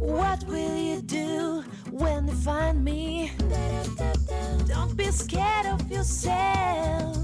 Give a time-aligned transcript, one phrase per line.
[0.00, 3.32] What will you do when they find me?
[4.66, 7.18] Don't be scared of yourself.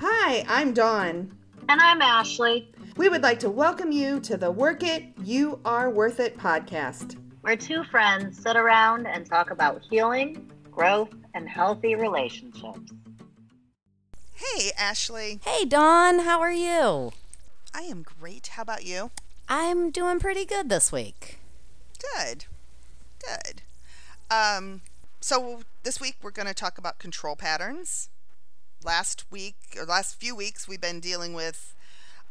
[0.00, 1.30] Hi, I'm Dawn.
[1.68, 2.68] And I'm Ashlea.
[2.96, 7.18] We would like to welcome you to the Work It, You Are Worth It podcast.
[7.42, 12.92] Where two friends sit around and talk about healing, growth, and healthy relationships.
[14.32, 15.44] Hey, Ashlea.
[15.44, 17.12] Hey, Dawn, how are you?
[17.74, 18.46] I am great.
[18.46, 19.10] How about you?
[19.50, 21.35] I'm doing pretty good this week.
[21.96, 22.46] Good.
[23.20, 23.62] Good.
[24.30, 24.82] Um,
[25.20, 28.08] so this week we're going to talk about control patterns.
[28.84, 31.74] Last week or last few weeks we've been dealing with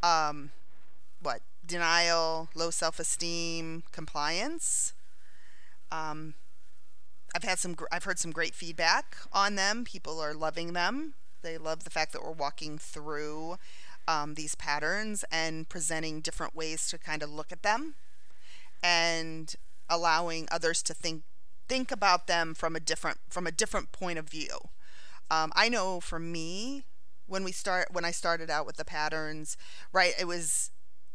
[0.03, 0.51] um,
[1.21, 4.93] what denial, low self-esteem, compliance.
[5.91, 6.35] Um,
[7.35, 7.75] I've had some.
[7.91, 9.83] I've heard some great feedback on them.
[9.83, 11.15] People are loving them.
[11.41, 13.57] They love the fact that we're walking through
[14.07, 17.95] um, these patterns and presenting different ways to kind of look at them
[18.83, 19.55] and
[19.89, 21.23] allowing others to think
[21.67, 24.69] think about them from a different from a different point of view.
[25.31, 26.83] Um, I know for me,
[27.27, 29.57] when we start when I started out with the patterns,
[29.91, 30.71] right, it was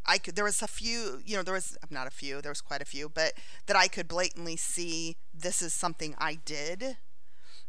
[0.07, 2.61] I could there was a few, you know, there was not a few, there was
[2.61, 3.35] quite a few, but
[3.67, 6.97] that I could blatantly see this is something I did.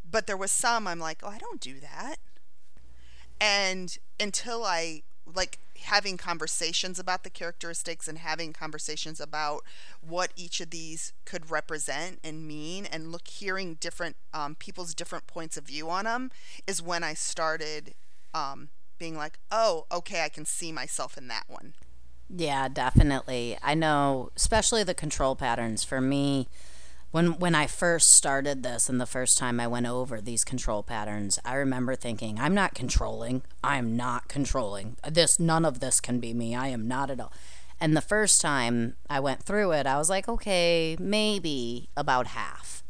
[0.10, 2.18] But there was some I'm like, oh, I don't do that.
[3.40, 9.64] And until I like having conversations about the characteristics and having conversations about
[10.02, 15.28] what each of these could represent and mean and look hearing different um, people's different
[15.28, 16.32] points of view on them
[16.68, 17.94] is when i started
[18.34, 21.74] um, being like oh okay i can see myself in that one
[22.34, 23.58] Yeah, definitely.
[23.62, 26.48] I know, especially the control patterns for me.
[27.12, 30.82] When when I first started this and the first time I went over these control
[30.82, 33.44] patterns, I remember thinking, I'm not controlling.
[33.64, 34.96] I'm not controlling.
[35.10, 36.56] This none of this can be me.
[36.56, 37.34] I am not at all.
[37.82, 42.84] And the first time I went through it, I was like, okay, maybe about half.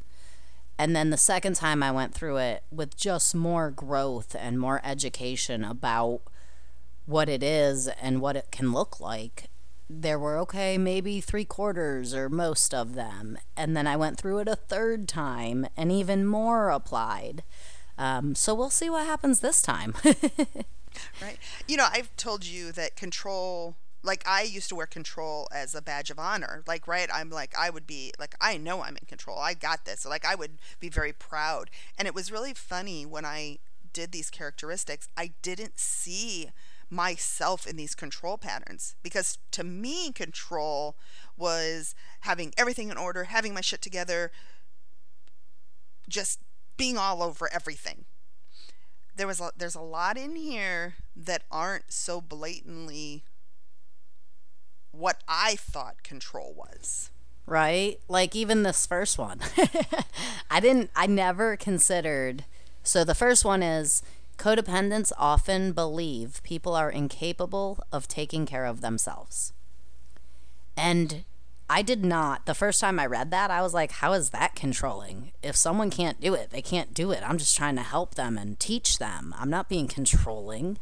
[0.78, 4.81] And then the second time I went through it with just more growth and more
[4.84, 6.22] education about
[7.06, 9.50] what it is and what it can look like,
[9.94, 13.38] there were okay, maybe three quarters or most of them.
[13.57, 17.44] And then I went through it a third time and even more applied.
[17.97, 19.96] Um, so we'll see what happens this time.
[21.22, 21.38] right
[21.68, 25.81] you know i've told you that control like i used to wear control as a
[25.81, 29.06] badge of honor like right i'm like i would be like i know i'm in
[29.08, 33.06] control i got this like i would be very proud and it was really funny
[33.06, 33.58] when i
[33.94, 36.50] did these characteristics i didn't see
[36.91, 40.97] myself in these control patterns because to me control
[41.38, 44.31] was having everything in order having my shit together
[46.09, 46.40] just
[46.75, 48.06] being all over everything
[49.16, 53.23] there was a, there's a lot in here that aren't so blatantly
[54.91, 57.12] what I thought control was.
[57.46, 58.00] right?
[58.09, 59.40] Like even this first one.
[60.52, 62.46] I didn't I never considered
[62.84, 64.02] so the first one is
[64.41, 69.53] codependents often believe people are incapable of taking care of themselves.
[70.75, 71.25] And
[71.69, 72.47] I did not.
[72.47, 75.31] The first time I read that, I was like, how is that controlling?
[75.44, 77.22] If someone can't do it, they can't do it.
[77.24, 79.35] I'm just trying to help them and teach them.
[79.38, 80.79] I'm not being controlling.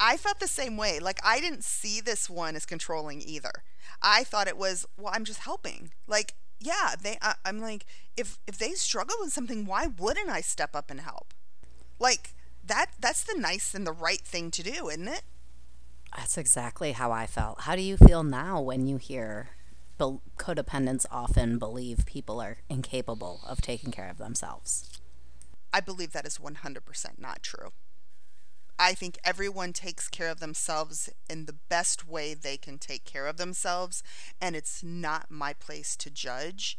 [0.00, 0.98] I felt the same way.
[0.98, 3.62] Like I didn't see this one as controlling either.
[4.02, 5.92] I thought it was, well, I'm just helping.
[6.08, 7.16] Like, yeah, they.
[7.22, 7.86] I, I'm like,
[8.16, 11.32] if if they struggle with something, why wouldn't I step up and help?
[11.98, 12.34] Like
[12.64, 12.90] that.
[13.00, 15.22] That's the nice and the right thing to do, isn't it?
[16.16, 17.62] That's exactly how I felt.
[17.62, 19.50] How do you feel now when you hear
[19.98, 25.00] bel codependents often believe people are incapable of taking care of themselves?
[25.72, 27.70] I believe that is 100% not true.
[28.78, 33.26] I think everyone takes care of themselves in the best way they can take care
[33.26, 34.02] of themselves,
[34.40, 36.78] and it's not my place to judge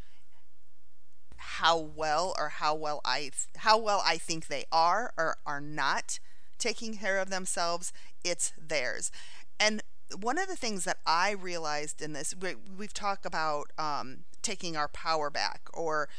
[1.38, 6.20] how well or how well I how well I think they are or are not
[6.58, 7.92] taking care of themselves.
[8.24, 9.12] It's theirs.
[9.60, 9.82] And
[10.20, 14.78] one of the things that I realized in this, we, we've talked about um, taking
[14.78, 16.10] our power back, or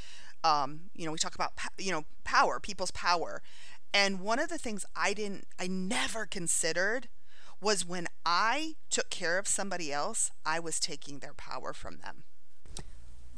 [0.42, 3.42] um, you know, we talk about you know power, people's power.
[3.94, 7.08] And one of the things I didn't, I never considered
[7.60, 12.24] was when I took care of somebody else, I was taking their power from them.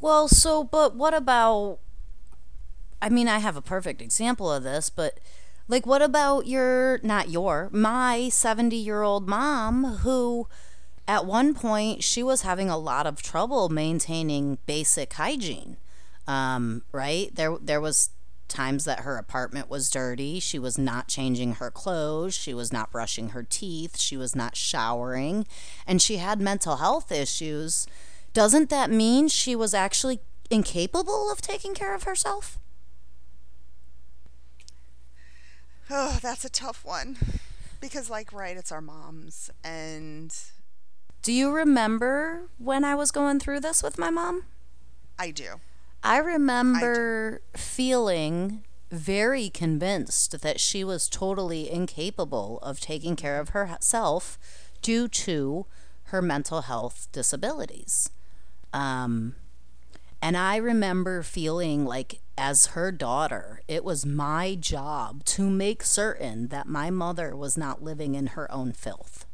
[0.00, 1.78] Well, so, but what about?
[3.00, 5.20] I mean, I have a perfect example of this, but
[5.68, 10.48] like, what about your, not your, my 70 year old mom who
[11.06, 15.78] at one point she was having a lot of trouble maintaining basic hygiene.
[16.26, 17.34] Um, right?
[17.34, 18.10] There, there was
[18.48, 20.40] times that her apartment was dirty.
[20.40, 22.34] She was not changing her clothes.
[22.34, 23.98] She was not brushing her teeth.
[23.98, 25.46] She was not showering.
[25.86, 27.86] And she had mental health issues
[28.38, 32.56] doesn't that mean she was actually incapable of taking care of herself?
[35.90, 37.16] Oh, that's a tough one.
[37.80, 39.50] Because, like, right, it's our moms.
[39.64, 40.32] And
[41.20, 44.44] Do you remember when I was going through this with my mom?
[45.18, 45.54] I do.
[46.04, 48.62] I remember feeling
[48.92, 54.38] very convinced that she was totally incapable of taking care of herself
[54.80, 55.66] due to
[56.04, 58.10] her mental health disabilities.
[58.72, 59.34] Um,
[60.20, 66.48] and I remember feeling like, as her daughter, it was my job to make certain
[66.48, 69.26] that my mother was not living in her own filth.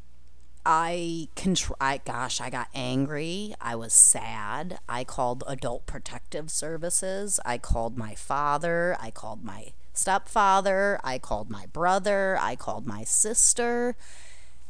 [0.65, 3.53] I contr- I gosh, I got angry.
[3.61, 4.79] I was sad.
[4.89, 7.39] I called adult protective services.
[7.45, 8.97] I called my father.
[8.99, 10.99] I called my stepfather.
[11.03, 12.37] I called my brother.
[12.41, 13.95] I called my sister.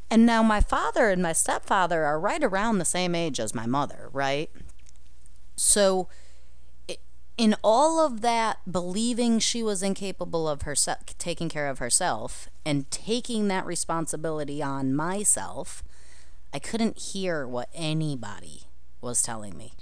[0.09, 3.65] And now my father and my stepfather are right around the same age as my
[3.65, 4.49] mother, right?
[5.55, 6.07] So
[7.37, 12.89] in all of that believing she was incapable of herself taking care of herself and
[12.91, 15.83] taking that responsibility on myself
[16.53, 18.63] i couldn't hear what anybody
[19.01, 19.73] was telling me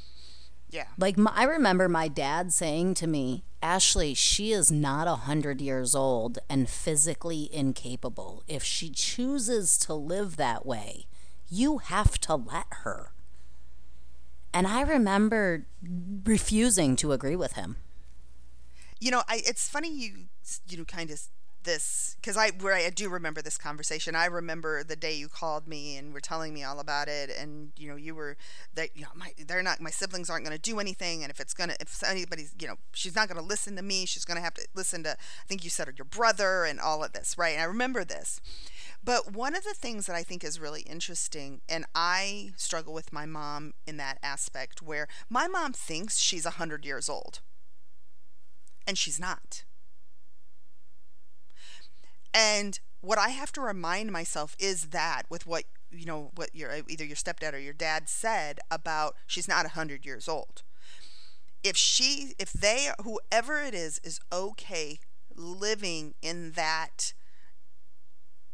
[0.74, 0.86] Yeah.
[0.98, 5.62] like my, i remember my dad saying to me ashlea she is not a hundred
[5.62, 8.44] years old and physically incapable.
[8.48, 11.06] If she chooses to live that way
[11.48, 13.12] you have to let her.
[14.54, 15.68] And i remember
[16.26, 17.78] refusing to agree with him.
[19.00, 20.12] You know, I it's funny you
[20.70, 21.20] you know kind of
[21.64, 24.16] this because I where I do remember this conversation.
[24.16, 27.72] I remember the day you called me and were telling me all about it, and
[27.78, 28.38] you know you were
[28.74, 31.40] that you know my they're not my siblings aren't going to do anything, and if
[31.40, 34.38] it's gonna if anybody's you know she's not going to listen to me, she's going
[34.38, 37.38] to have to listen to I think you said your brother and all of this,
[37.38, 37.54] right?
[37.54, 38.40] And I remember this.
[39.04, 43.12] But one of the things that I think is really interesting, and I struggle with
[43.12, 47.42] my mom in that aspect, where my mom thinks she's a 100 years old
[48.88, 49.64] and she's not.
[52.34, 56.72] And what I have to remind myself is that with what you know what your
[56.72, 60.64] uh, either your stepdad or your dad said about she's not 100 years old.
[61.64, 65.00] If she if they whoever it is is okay
[65.36, 67.14] living in that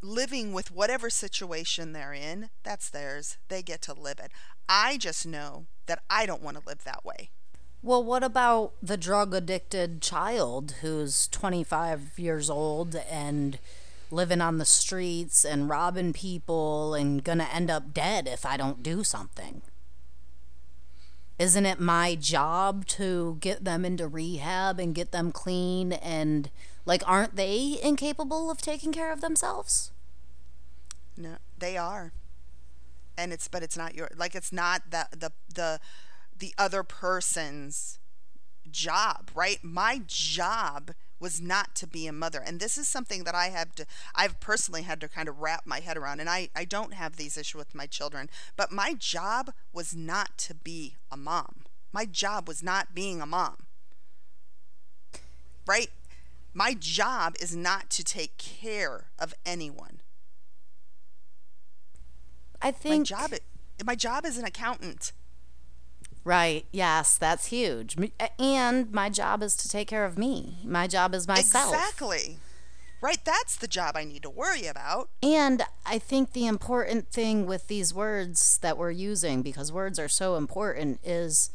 [0.01, 3.37] living with whatever situation they're in, that's theirs.
[3.49, 4.31] They get to live it.
[4.67, 7.31] I just know that I don't want to live that way.
[7.81, 13.57] Well, what about the drug addicted child who's 25 years old and
[14.11, 18.83] living on the streets and robbing people and gonna end up dead if I don't
[18.83, 19.61] do something?
[21.37, 26.49] Isn't it my job to get them into rehab and get them clean and
[26.85, 29.91] like aren't they incapable of taking care of themselves?
[31.15, 32.11] No, they are.
[33.17, 35.79] And it's but it's not your like it's not that the the
[36.39, 37.99] the other person's
[38.71, 39.63] job, right?
[39.63, 42.39] My job was not to be a mother.
[42.45, 45.65] And this is something that I have to I've personally had to kind of wrap
[45.65, 46.19] my head around.
[46.19, 50.37] And I I don't have these issues with my children, but my job was not
[50.39, 51.65] to be a mom.
[51.91, 53.65] My job was not being a mom.
[55.65, 55.89] Right?
[56.53, 60.01] My job is not to take care of anyone.
[62.61, 63.33] I think My job
[63.85, 65.13] my job is an accountant.
[66.29, 66.65] Right.
[66.71, 67.95] Yes, that's huge.
[68.37, 70.59] And my job is to take care of me.
[70.63, 71.73] My job is myself.
[71.73, 72.37] Exactly.
[73.01, 75.09] Right, that's the job I need to worry about.
[75.23, 80.07] And I think the important thing with these words that we're using, because words are
[80.07, 81.49] so important, is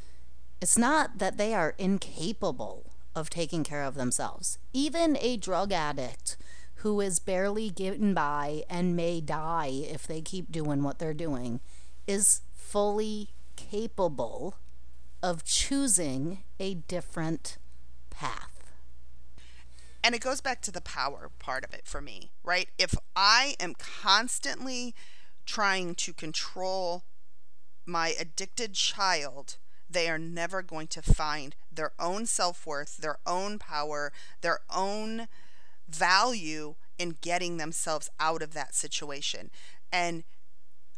[0.60, 4.58] it's not that they are incapable of taking care of themselves.
[4.72, 6.36] Even a drug addict
[6.78, 11.60] who is barely getting by and may die if they keep doing what they're doing
[12.08, 14.56] is fully capable
[15.24, 17.56] of choosing a different
[18.10, 18.74] path.
[20.02, 22.68] And it goes back to the power part of it for me, right?
[22.78, 24.94] If I am constantly
[25.46, 27.04] trying to control
[27.86, 29.56] my addicted child,
[29.88, 34.12] they are never going to find their own self worth, their own power,
[34.42, 35.28] their own
[35.88, 39.50] value in getting themselves out of that situation.
[39.90, 40.24] And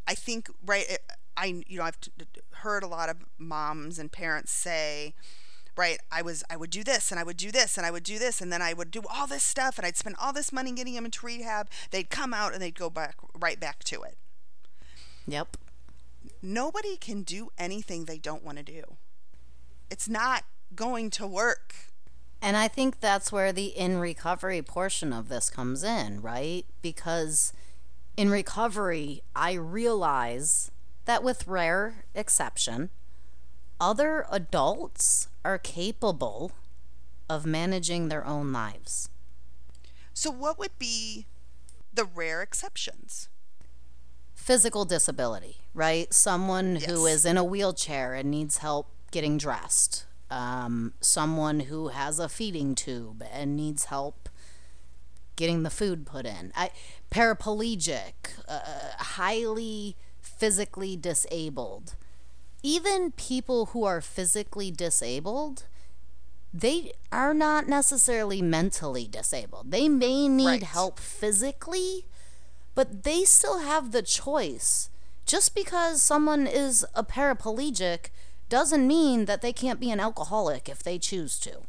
[0.05, 0.97] I think, right,
[1.37, 5.13] I, you know, I've t- t- heard a lot of moms and parents say,
[5.77, 8.03] right, I was, I would do this and I would do this and I would
[8.03, 10.51] do this and then I would do all this stuff and I'd spend all this
[10.51, 11.69] money getting them into rehab.
[11.91, 14.17] They'd come out and they'd go back, right back to it.
[15.27, 15.57] Yep.
[16.41, 18.97] Nobody can do anything they don't want to do.
[19.89, 20.43] It's not
[20.75, 21.75] going to work.
[22.41, 26.65] And I think that's where the in recovery portion of this comes in, right?
[26.81, 27.53] Because
[28.15, 30.71] in recovery, I realize
[31.07, 32.89] that with rare exception,
[33.79, 36.51] other adults are capable
[37.29, 39.09] of managing their own lives.
[40.13, 41.25] So, what would be
[41.93, 43.29] the rare exceptions?
[44.35, 46.13] Physical disability, right?
[46.13, 47.15] Someone who Yes.
[47.15, 50.05] is in a wheelchair and needs help getting dressed.
[50.29, 54.29] Um, someone who has a feeding tube and needs help
[55.37, 56.51] getting the food put in.
[56.55, 56.71] I,
[57.11, 58.13] paraplegic,
[58.47, 58.59] uh,
[58.97, 59.95] highly
[60.37, 61.95] physically disabled.
[62.63, 65.65] Even people who are physically disabled,
[66.53, 69.71] they are not necessarily mentally disabled.
[69.71, 70.63] They may need Right.
[70.63, 72.05] help physically,
[72.75, 74.89] but they still have the choice.
[75.25, 78.09] Just because someone is a paraplegic
[78.49, 81.63] doesn't mean that they can't be an alcoholic if they choose to.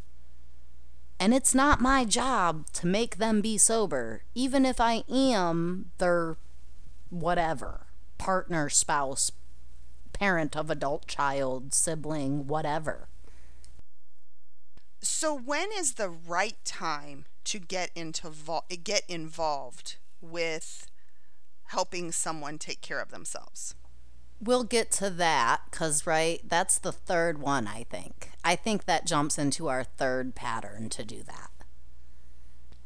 [1.19, 6.37] And it's not my job to make them be sober, even if I am their
[7.11, 7.88] whatever
[8.19, 9.33] partner, spouse,
[10.13, 13.09] parent of adult child, sibling, whatever.
[15.01, 20.87] So, when is the right time to get into vol- get involved with
[21.67, 23.75] helping someone take care of themselves?
[24.41, 28.31] We'll get to that because, right, that's the third one, I think.
[28.45, 31.51] I think that jumps into our third pattern to do that.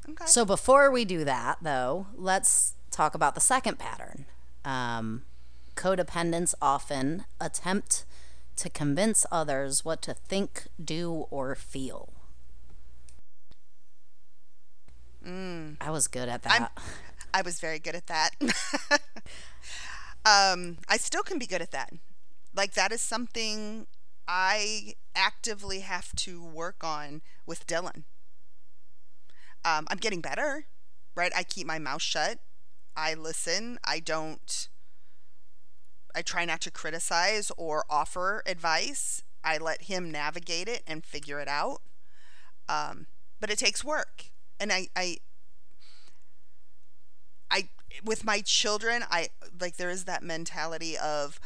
[0.09, 0.27] Okay.
[0.27, 4.27] So, before we do that, though, let's talk about the second pattern.
[4.65, 5.23] Um,
[5.77, 8.05] codependents often attempt
[8.57, 12.11] to convince others what to think, do, or feel.
[15.81, 16.53] I was good at that.
[16.53, 16.69] I'm-
[17.35, 18.31] I was very good at that.
[20.27, 21.91] um, I still can be good at that.
[22.55, 23.87] Like that is something
[24.29, 28.05] I actively have to work on with Dylan.
[29.65, 30.67] Um, I'm getting better,
[31.15, 31.33] right?
[31.35, 32.39] I keep my mouth shut.
[32.97, 33.79] I listen.
[33.85, 34.69] I don't.
[36.15, 39.23] I try not to criticize or offer advice.
[39.43, 41.81] I let him navigate it and figure it out.
[42.69, 43.07] Um,
[43.41, 44.27] but it takes work,
[44.61, 45.19] and I, I
[47.51, 47.69] I
[48.05, 49.29] with my children, I
[49.61, 51.39] like there is that mentality of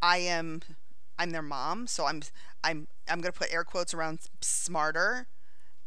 [0.00, 0.62] I am
[1.18, 2.22] I'm their mom, so I'm
[2.64, 5.26] I'm I'm going to put air quotes around smarter,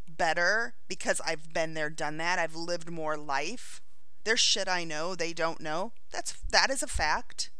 [0.07, 2.37] better because I've been there, done that.
[2.39, 3.81] I've lived more life.
[4.25, 5.93] There's shit I know they don't know.
[6.11, 7.51] That's that is a fact.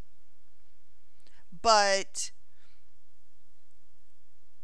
[1.61, 2.31] But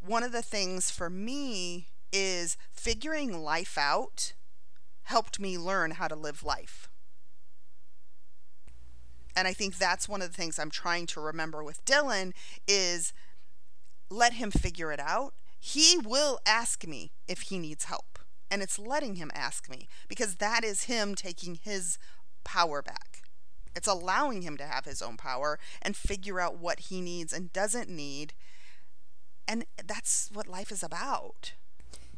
[0.06, 4.34] one of the things for me is figuring life out
[5.04, 6.90] helped me learn how to live life.
[9.36, 12.34] And I think that's one of the things I'm trying to remember with Dylan
[12.68, 13.14] is
[14.10, 15.34] let him figure it out.
[15.60, 18.11] He will ask me if he needs help.
[18.52, 21.98] And it's letting him ask me because that is him taking his
[22.44, 23.24] power back.
[23.76, 27.54] It's allowing him to have his own power and figure out what he needs and
[27.54, 28.34] doesn't need.
[29.48, 31.54] And that's what life is about.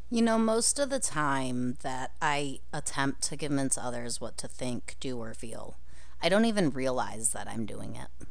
[0.10, 4.96] You know, most of the time that I attempt to convince others what to think,
[5.00, 5.78] do, or feel,
[6.22, 8.28] I don't even realize that I'm doing it.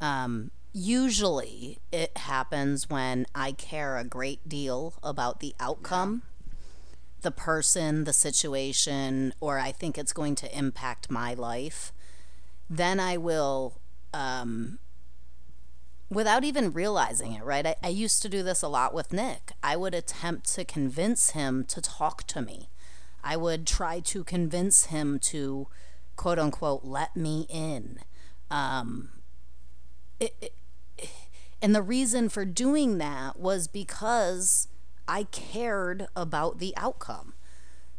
[0.00, 6.22] Um, usually, it happens when I care a great deal about the outcome,
[7.22, 11.92] the person, the situation, or I think it's going to impact my life.
[12.70, 13.80] Then I will
[14.14, 14.78] um,
[16.10, 17.66] without even realizing it, right?
[17.66, 19.52] I, I used to do this a lot with Nick.
[19.62, 22.68] I would attempt to convince him to talk to me.
[23.22, 25.68] I would try to convince him to,
[26.16, 27.98] quote unquote, let me in.
[28.50, 29.10] Um,
[30.18, 30.54] it, it,
[31.60, 34.68] and the reason for doing that was because
[35.08, 37.32] I cared about the outcome.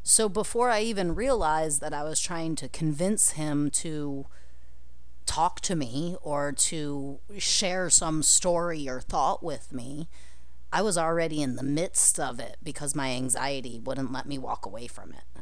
[0.04, 4.28] So before I even realized that I was trying to convince him to
[5.26, 10.08] talk to me or to share some story or thought with me,
[10.72, 14.66] I was already in the midst of it because my anxiety wouldn't let me walk
[14.66, 15.42] away from it.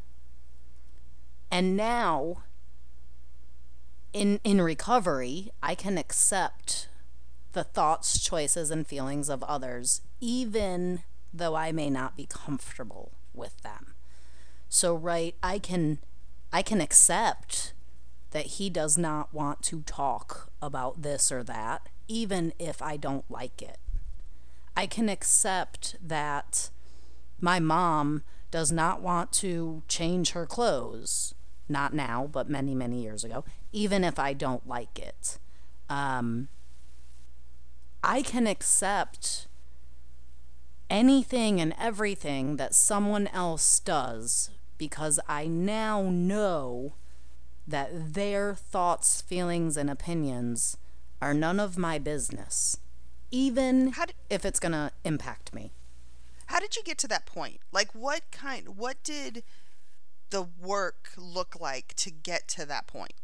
[1.51, 2.43] And now
[4.13, 6.87] in in recovery, I can accept
[7.53, 11.03] the thoughts, choices and feelings of others even
[11.37, 13.93] though I may not be comfortable with them.
[14.69, 15.99] So right, I can
[16.51, 17.73] I can accept
[18.31, 23.29] that he does not want to talk about this or that, even if I don't
[23.29, 23.77] like it.
[24.75, 26.69] I can accept that
[27.39, 31.33] my mom does not want to change her clothes,
[31.67, 35.39] not now, but many, many years ago, even if I don't like it.
[35.89, 36.49] Um,
[38.03, 39.47] I can accept
[40.89, 46.93] anything and everything that someone else does because I now know
[47.67, 50.77] that their thoughts, feelings, and opinions
[51.21, 52.77] are none of my business.
[53.29, 55.73] even How did- if it's going to impact me.
[56.45, 57.59] How did you get to that point?
[57.73, 59.43] Like what kind what did
[60.29, 63.15] the work look like to get to that point?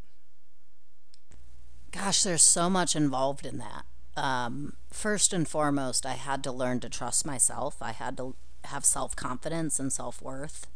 [1.92, 3.86] Gosh, there's so much involved in that.
[4.16, 7.78] Um, first and foremost, I had to learn to trust myself.
[7.82, 10.68] I had to have self confidence and self worth.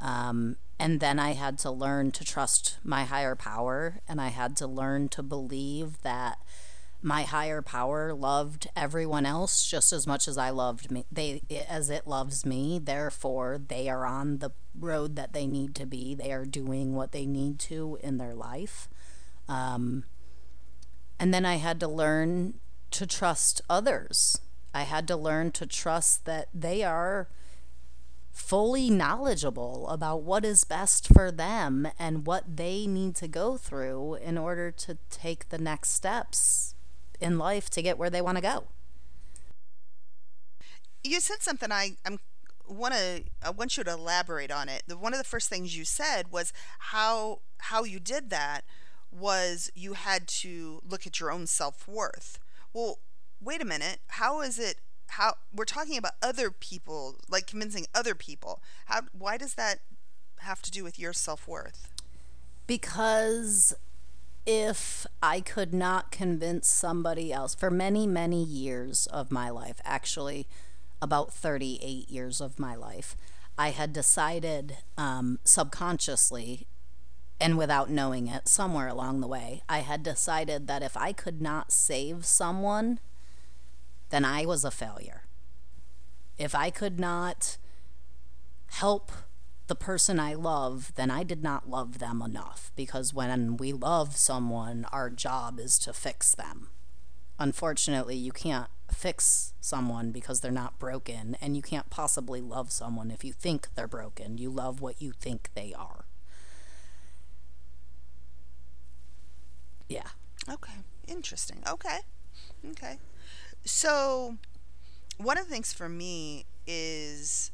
[0.00, 4.56] Um, and then I had to learn to trust my higher power, and I had
[4.56, 6.38] to learn to believe that
[7.02, 11.04] my higher power loved everyone else just as much as I loved me.
[11.10, 12.80] They as it loves me.
[12.82, 16.14] Therefore, they are on the road that they need to be.
[16.14, 18.88] They are doing what they need to in their life.
[19.48, 20.04] Um,
[21.22, 22.54] and then I had to learn
[22.90, 24.40] to trust others.
[24.74, 27.28] I had to learn to trust that they are
[28.32, 34.14] fully knowledgeable about what is best for them and what they need to go through
[34.16, 36.74] in order to take the next steps
[37.20, 38.64] in life to get where they want to go.
[41.04, 42.18] You said something I I'm
[42.66, 44.82] want to I want you to elaborate on it.
[44.88, 48.64] The, one of the first things you said was how how you did that
[49.12, 52.38] was you had to look at your own self-worth.
[52.72, 52.98] Well,
[53.40, 53.98] wait a minute.
[54.08, 54.76] How is it
[55.12, 58.62] how we're talking about other people, like convincing other people.
[58.86, 59.80] How why does that
[60.38, 61.88] have to do with your self-worth?
[62.66, 63.74] Because
[64.46, 70.48] if I could not convince somebody else for many, many years of my life, actually
[71.00, 73.14] about 38 years of my life,
[73.58, 76.66] I had decided um, subconsciously
[77.42, 81.42] and without knowing it, somewhere along the way, I had decided that if I could
[81.42, 83.00] not save someone,
[84.10, 85.24] then I was a failure.
[86.38, 87.58] If I could not
[88.68, 89.10] help
[89.66, 94.16] the person I love, then I did not love them enough because when we love
[94.16, 96.68] someone, our job is to fix them.
[97.40, 103.10] Unfortunately, you can't fix someone because they're not broken, and you can't possibly love someone
[103.10, 104.38] if you think they're broken.
[104.38, 106.01] You love what you think they are.
[109.92, 110.08] Yeah.
[110.48, 110.72] Okay.
[111.06, 111.62] Interesting.
[111.68, 111.98] Okay.
[112.70, 112.98] Okay.
[113.64, 114.38] So,
[115.18, 117.52] one of the things for me is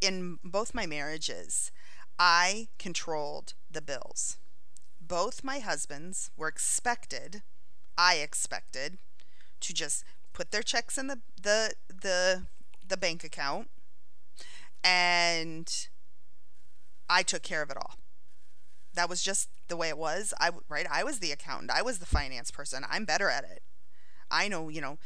[0.00, 1.70] in both my marriages,
[2.18, 4.38] I controlled the bills.
[5.00, 7.42] Both my husbands were expected,
[7.98, 8.98] I expected,
[9.60, 12.44] to just put their checks in the the the,
[12.88, 13.68] the bank account
[14.84, 15.88] and
[17.08, 17.94] I took care of it all.
[18.94, 20.34] That was just the way it was.
[20.40, 21.70] I right, I was the accountant.
[21.70, 22.84] I was the finance person.
[22.90, 23.62] I'm better at it.
[24.30, 24.98] I know, you know.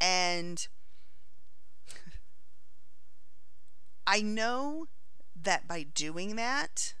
[0.00, 0.66] And
[4.06, 4.86] I know
[5.40, 6.94] that by doing that,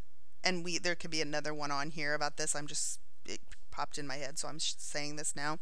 [0.44, 2.54] and we there could be another one on here about this.
[2.54, 5.58] I'm just it popped in my head, so I'm saying this now.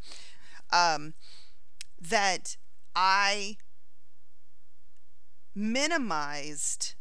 [0.73, 1.15] Um,
[2.01, 2.57] that
[2.95, 3.57] I
[5.55, 6.95] minimized,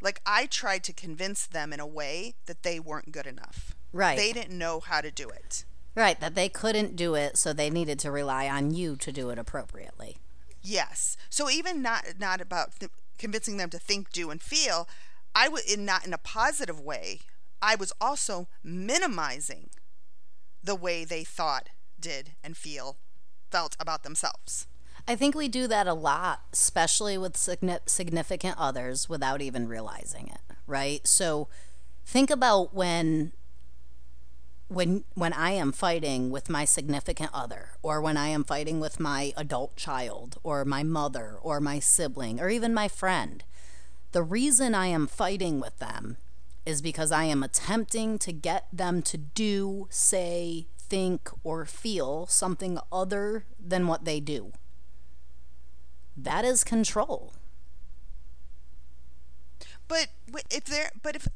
[0.00, 3.74] like I tried to convince them in a way that they weren't good enough.
[3.92, 4.16] Right.
[4.16, 5.64] They didn't know how to do it.
[5.94, 9.30] Right, that they couldn't do it, so they needed to rely on you to do
[9.30, 10.18] it appropriately.
[10.62, 11.16] Yes.
[11.28, 14.88] So even not not about th- convincing them to think, do, and feel,
[15.34, 17.20] I would in not in a positive way.
[17.60, 19.70] I was also minimizing
[20.62, 22.98] the way they thought, did, and feel,
[23.50, 24.68] felt about themselves.
[25.08, 30.54] I think we do that a lot, especially with significant others without even realizing it,
[30.66, 31.06] right?
[31.06, 31.48] So
[32.04, 33.32] think about when
[34.68, 39.00] when when I am fighting with my significant other or when I am fighting with
[39.00, 43.42] my adult child or my mother or my sibling or even my friend.
[44.12, 46.18] The reason I am fighting with them
[46.66, 52.78] is because I am attempting to get them to do, say, think, or feel something
[52.92, 54.52] other than what they do.
[56.20, 57.32] That is control.
[59.86, 60.08] But
[60.50, 61.28] if they're but if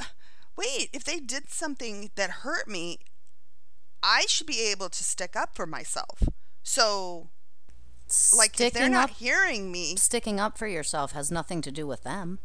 [0.56, 2.98] wait, if they did something that hurt me,
[4.02, 6.22] I should be able to stick up for myself.
[6.62, 7.28] So
[8.36, 11.86] like if they're not up, hearing me, sticking up for yourself has nothing to do
[11.86, 12.40] with them.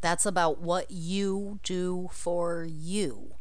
[0.00, 3.36] That's about what you do for you.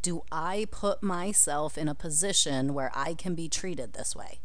[0.00, 4.38] Do I put myself in a position where I can be treated this way?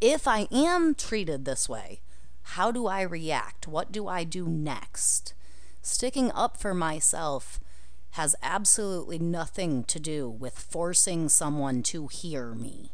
[0.00, 2.00] If I am treated this way,
[2.42, 3.68] how do I react?
[3.68, 5.34] What do I do next?
[5.82, 7.60] Sticking up for myself
[8.12, 12.92] has absolutely nothing to do with forcing someone to hear me.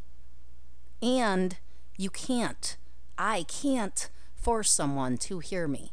[1.00, 1.56] And
[1.96, 2.76] you can't,
[3.16, 5.92] I can't force someone to hear me.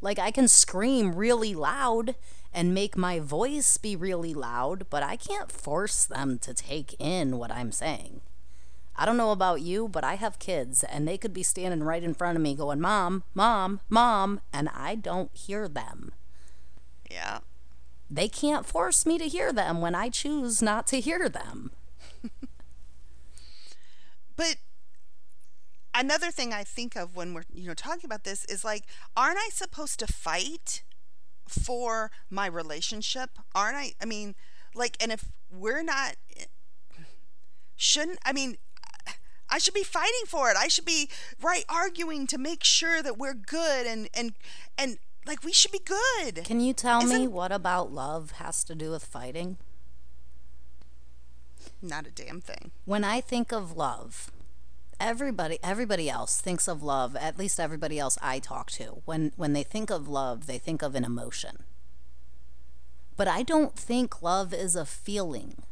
[0.00, 2.14] Like, I can scream really loud
[2.54, 7.36] and make my voice be really loud, but I can't force them to take in
[7.36, 8.22] what I'm saying.
[8.96, 12.02] I don't know about you, but I have kids and they could be standing right
[12.02, 16.12] in front of me going, Mom, Mom, Mom, and I don't hear them.
[17.10, 17.38] Yeah.
[18.10, 21.72] They can't force me to hear them when I choose not to hear them.
[24.36, 24.56] But
[25.94, 28.84] another thing I think of when we're, you know, talking about this is like,
[29.16, 30.82] aren't I supposed to fight
[31.46, 33.38] for my relationship?
[33.54, 33.92] Aren't I?
[34.00, 34.34] I mean,
[34.74, 36.44] like, and if we're not, eh,
[37.76, 38.56] shouldn't, I mean,
[39.54, 40.56] I should be fighting for it.
[40.56, 41.08] I should be
[41.40, 44.32] right arguing to make sure that we're good and and
[44.76, 46.44] and like we should be good.
[46.44, 49.58] Can you tell me Isn't- what about love has to do with fighting?
[51.80, 52.72] Not a damn thing.
[52.84, 54.32] When I think of love,
[54.98, 59.02] everybody everybody else thinks of love, at least everybody else I talk to.
[59.04, 61.62] When when they think of love, they think of an emotion.
[63.16, 65.62] But I don't think love is a feeling.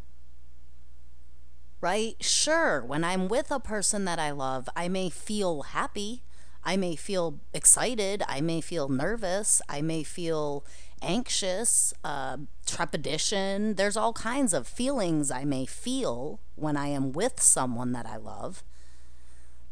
[1.83, 2.15] Right?
[2.21, 6.23] Sure, when I'm with a person that I love, I may feel happy.
[6.63, 8.23] I may feel excited.
[8.29, 9.61] I may feel nervous.
[9.69, 10.65] I may feel
[11.03, 13.75] anxious, uh, trepidation.
[13.75, 18.17] There's all kinds of feelings I may feel when I am with someone that I
[18.17, 18.63] love.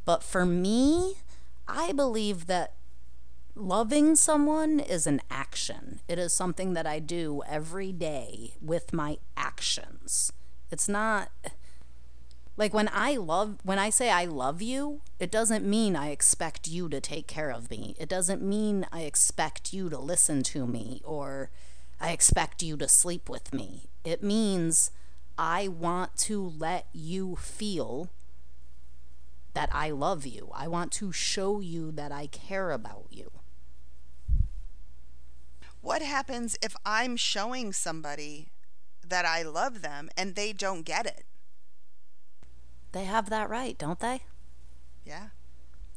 [0.04, 1.14] But for me,
[1.68, 2.74] I believe that
[3.54, 6.00] loving someone is an action.
[6.08, 10.32] It is something that I do every day with my actions.
[10.72, 11.30] It's not
[12.60, 16.68] like when I love when I say I love you, it doesn't mean I expect
[16.68, 17.96] you to take care of me.
[17.98, 21.48] It doesn't mean I expect you to listen to me or
[21.98, 23.88] I expect you to sleep with me.
[24.04, 24.90] It means
[25.38, 28.10] I want to let you feel
[29.54, 30.50] that I love you.
[30.54, 33.30] I want to show you that I care about you.
[35.80, 38.50] What happens if I'm showing somebody
[39.02, 41.24] that I love them and they don't get it?
[42.92, 44.22] They have that right, don't they?
[45.04, 45.28] Yeah.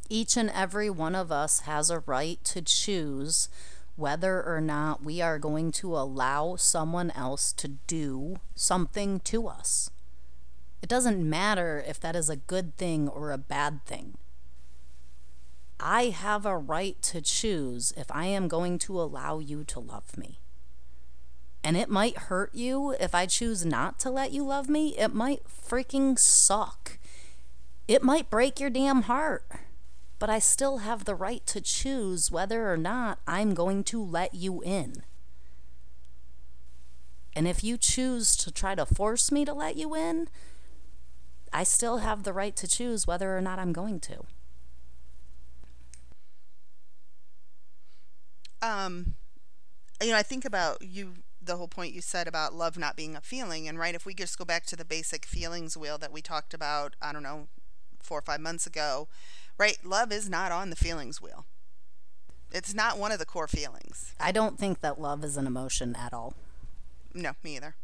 [0.10, 3.50] Each and every one of us has a right to choose
[3.96, 9.90] whether or not we are going to allow someone else to do something to us.
[10.82, 14.18] It doesn't matter if that is a good thing or a bad thing.
[15.80, 20.18] I have a right to choose if I am going to allow you to love
[20.18, 20.40] me.
[21.64, 24.98] And it might hurt you if I choose not to let you love me.
[24.98, 26.98] It might freaking suck.
[27.88, 29.46] It might break your damn heart.
[30.20, 34.34] But I still have the right to choose whether or not I'm going to let
[34.34, 35.04] you in.
[37.36, 40.28] And if you choose to try to force me to let you in,
[41.54, 44.26] I still have the right to choose whether or not I'm going to.
[48.62, 49.14] um
[50.02, 51.14] you know i think about you
[51.46, 54.14] the whole point you said about love not being a feeling and right if we
[54.14, 57.48] just go back to the basic feelings wheel that we talked about i don't know
[58.02, 59.08] four or five months ago
[59.58, 61.46] right love is not on the feelings wheel
[62.52, 65.96] it's not one of the core feelings I don't think that love is an emotion
[65.96, 66.36] at all.
[67.14, 67.76] no me either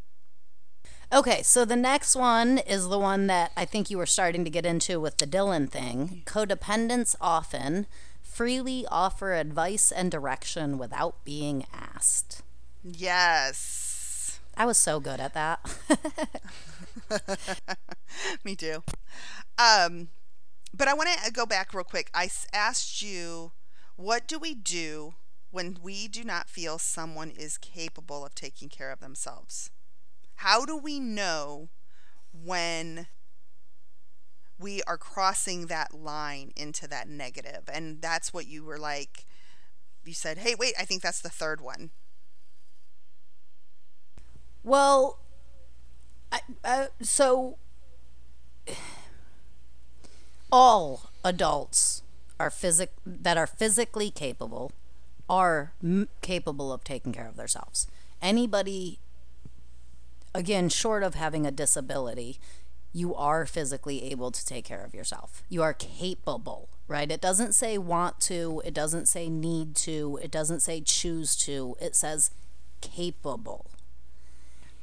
[1.12, 4.52] Okay, so the next one is the one that I think you were starting to
[4.52, 6.22] get into with the Dylan thing.
[6.28, 7.88] Codependents often
[8.22, 12.43] freely offer advice and direction without being asked.
[12.84, 14.39] Yes.
[14.58, 15.60] I was so good at that.
[18.44, 18.84] me too.
[19.58, 20.10] Um
[20.74, 22.10] but i want to go back real quick.
[22.13, 23.52] I asked you
[23.96, 25.13] what do we do
[25.52, 29.72] when we do not feel someone is capable of taking care of themselves?
[30.38, 31.70] How do we know
[32.34, 33.08] when
[34.60, 37.52] we are crossing that line into that negative?
[37.68, 37.70] negative?
[37.74, 39.26] And that's what you were like
[40.06, 41.92] you said hey wait i think that's the third one
[44.63, 45.19] well,
[46.32, 47.58] I, uh, so
[50.52, 52.04] all adults
[52.39, 54.72] are physic that are physically capable
[55.30, 57.88] are m- capable of taking care of themselves.
[58.22, 59.00] Anybody
[60.34, 62.39] again short of having a disability,
[62.93, 65.43] you are physically able to take care of yourself.
[65.50, 67.12] You are capable, right?
[67.12, 71.76] It doesn't say want to, it doesn't say need to, it doesn't say choose to.
[71.80, 72.32] It says
[72.82, 73.67] capable.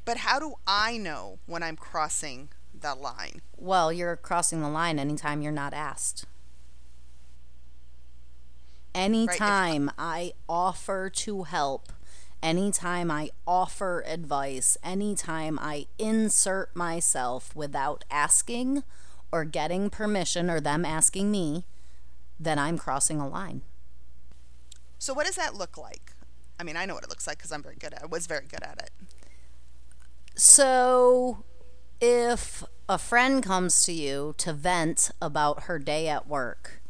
[0.07, 2.49] But how do i know when i'm crossing
[2.81, 6.27] the line Well, you're crossing the line anytime you're not asked.
[8.95, 11.93] Anytime I offer to help,
[12.43, 18.85] anytime I offer advice, anytime I insert myself without asking
[19.33, 21.65] or getting permission or them asking me,
[22.41, 23.63] then I'm crossing a line.
[24.99, 26.13] So what does that look like?
[26.59, 28.03] I mean, I know what it looks like because I'm very good at.
[28.03, 28.91] I was very good at it.
[30.37, 31.45] So
[32.01, 36.83] if a friend comes to you to vent about her day at work,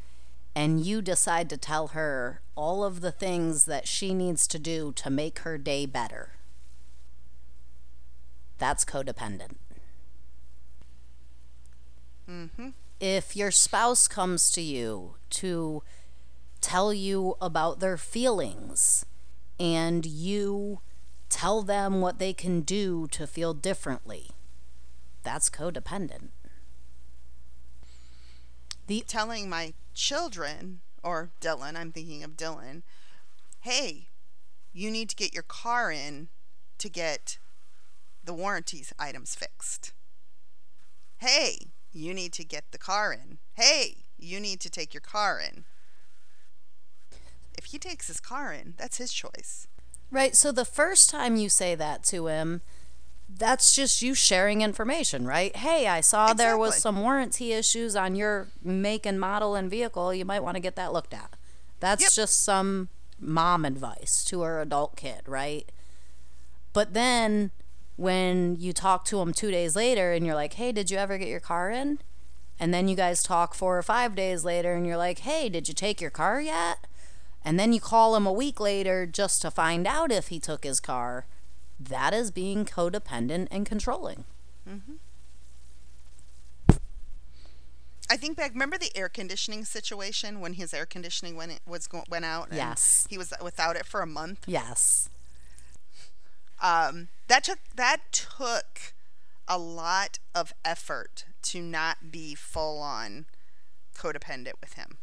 [0.54, 4.92] and you decide to tell her all of the things that she needs to do
[4.96, 6.32] to make her day better.
[8.58, 9.56] That's codependent.
[12.28, 12.70] Mm-hmm.
[12.98, 15.82] If your spouse comes to you to
[16.62, 19.04] tell you about their feelings
[19.60, 20.80] and you
[21.36, 24.30] tell them what they can do to feel differently,
[25.22, 26.28] that's codependent.
[28.86, 32.84] The telling my children or Dylan, I'm thinking of Dylan,
[33.60, 34.08] hey,
[34.72, 36.28] you need to get your car in
[36.78, 37.36] to get
[38.24, 39.92] the warranties items fixed.
[41.18, 43.36] Hey, you need to get the car in.
[43.52, 45.64] Hey, you need to take your car in.
[47.58, 49.68] If he takes his car in, that's his choice.
[50.10, 50.36] Right.
[50.36, 52.62] So the first time you say that to him,
[53.28, 55.54] that's just you sharing information, right?
[55.56, 60.14] Hey, I saw there was some warranty issues on your make and model and vehicle.
[60.14, 61.34] You might want to get that looked at.
[61.80, 62.12] That's Yep.
[62.12, 62.88] just some
[63.18, 65.70] mom advice to her adult kid, right?
[66.72, 67.50] But then
[67.96, 71.18] when you talk to him two days later and you're like, hey, did you ever
[71.18, 71.98] get your car in?
[72.60, 75.68] And then you guys talk four or five days later and you're like, hey, did
[75.68, 76.86] you take your car yet?
[77.46, 80.64] And then you call him a week later just to find out if he took
[80.64, 81.26] his car.
[81.78, 84.24] That is being codependent and controlling.
[88.10, 88.52] I think back.
[88.52, 92.48] Remember the air conditioning situation when his air conditioning went was went out.
[92.48, 93.06] and Yes.
[93.10, 94.44] he was without it for a month.
[94.46, 95.08] Yes.
[96.60, 98.92] Um, that took that took
[99.46, 103.26] a lot of effort to not be full on
[103.96, 104.98] codependent with him.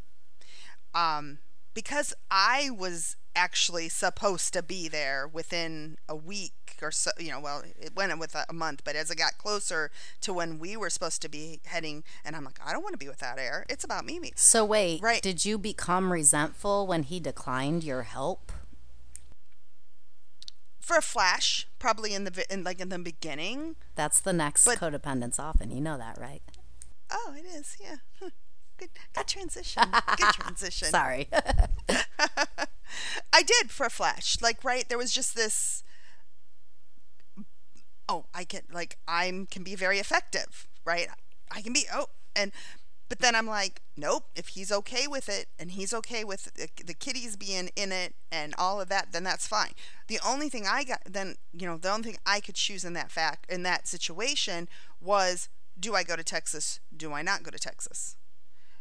[0.93, 1.39] Um,
[1.73, 7.39] because I was actually supposed to be there within a week or so, you know,
[7.39, 9.89] well, it went with a month, but as it got closer
[10.21, 12.97] to when we were supposed to be heading, and I'm like, I don't want to
[12.97, 13.65] be without air.
[13.69, 14.33] It's about Mimi.
[14.35, 15.21] So wait, Right.
[15.21, 18.51] did you become resentful when he declined your help?
[20.79, 23.77] For a flash, probably in the in like in the beginning.
[23.95, 25.71] That's the next But- codependence often.
[25.71, 26.41] You know that, right?
[27.09, 27.77] Oh, it is.
[27.79, 27.97] Yeah.
[28.83, 29.83] Good, good transition.
[30.17, 30.87] Good transition.
[30.91, 31.29] Sorry.
[33.31, 34.37] I did for a flash.
[34.41, 35.83] Like, right, there was just this.
[38.09, 41.07] Oh, I can like I'm can be very effective, right?
[41.49, 42.51] I can be oh, and
[43.07, 44.25] but then I'm like, nope.
[44.35, 48.15] If he's okay with it, and he's okay with the, the kitties being in it
[48.31, 49.71] and all of that, then that's fine.
[50.07, 52.93] The only thing I got then, you know, the only thing I could choose in
[52.93, 54.67] that fact in that situation
[54.99, 55.47] was,
[55.79, 56.81] do I go to Texas?
[56.95, 58.17] Do I not go to Texas?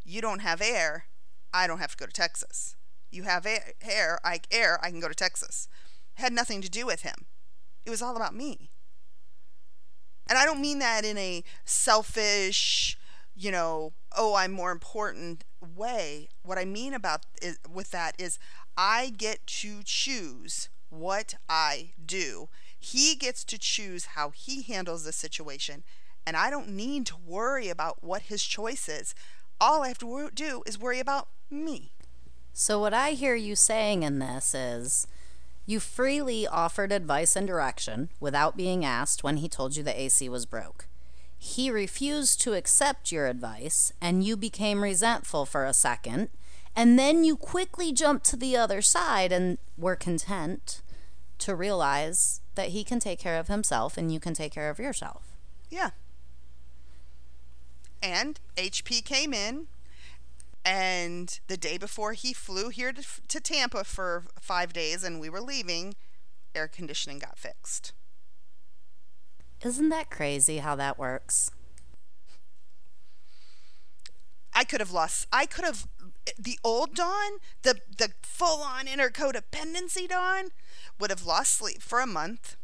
[0.05, 1.07] You don't have air.
[1.53, 2.77] I don't have to go to Texas.
[3.11, 5.69] You have air, I air, I can go to Texas.
[6.15, 7.27] Had nothing to do with him.
[7.85, 8.71] It was all about me.
[10.27, 12.97] And I don't mean that in a selfish,
[13.35, 16.29] you know, oh, I'm more important way.
[16.43, 18.39] What I mean about is, with that is
[18.77, 22.49] I get to choose what I do.
[22.79, 25.85] He gets to choose how he handles the situation,
[26.27, 29.15] and I don't need to worry about what his choice is.
[29.61, 31.93] All I have to do is worry about me.
[32.53, 35.07] So, what I hear you saying in this is
[35.65, 40.29] you freely offered advice and direction without being asked when he told you the AC
[40.29, 40.87] was broke.
[41.39, 46.29] He refused to accept your advice, and you became resentful for a second,
[46.77, 50.83] and then you quickly jumped to the other side and were content
[51.39, 54.79] to realize that he can take care of himself and you can take care of
[54.79, 55.37] yourself.
[55.69, 55.91] Yeah.
[58.03, 59.69] And HP came in,
[60.65, 65.29] and the day before he flew here to, to Tampa for five days and we
[65.29, 65.95] were leaving,
[66.55, 67.93] air conditioning got fixed.
[69.63, 71.51] Isn't that crazy how that works?
[74.55, 75.27] I could have lost.
[75.33, 75.87] I could have
[76.39, 80.49] the old Dawn, the the full on inner codependency Dawn,
[80.99, 82.57] would have lost sleep for a month.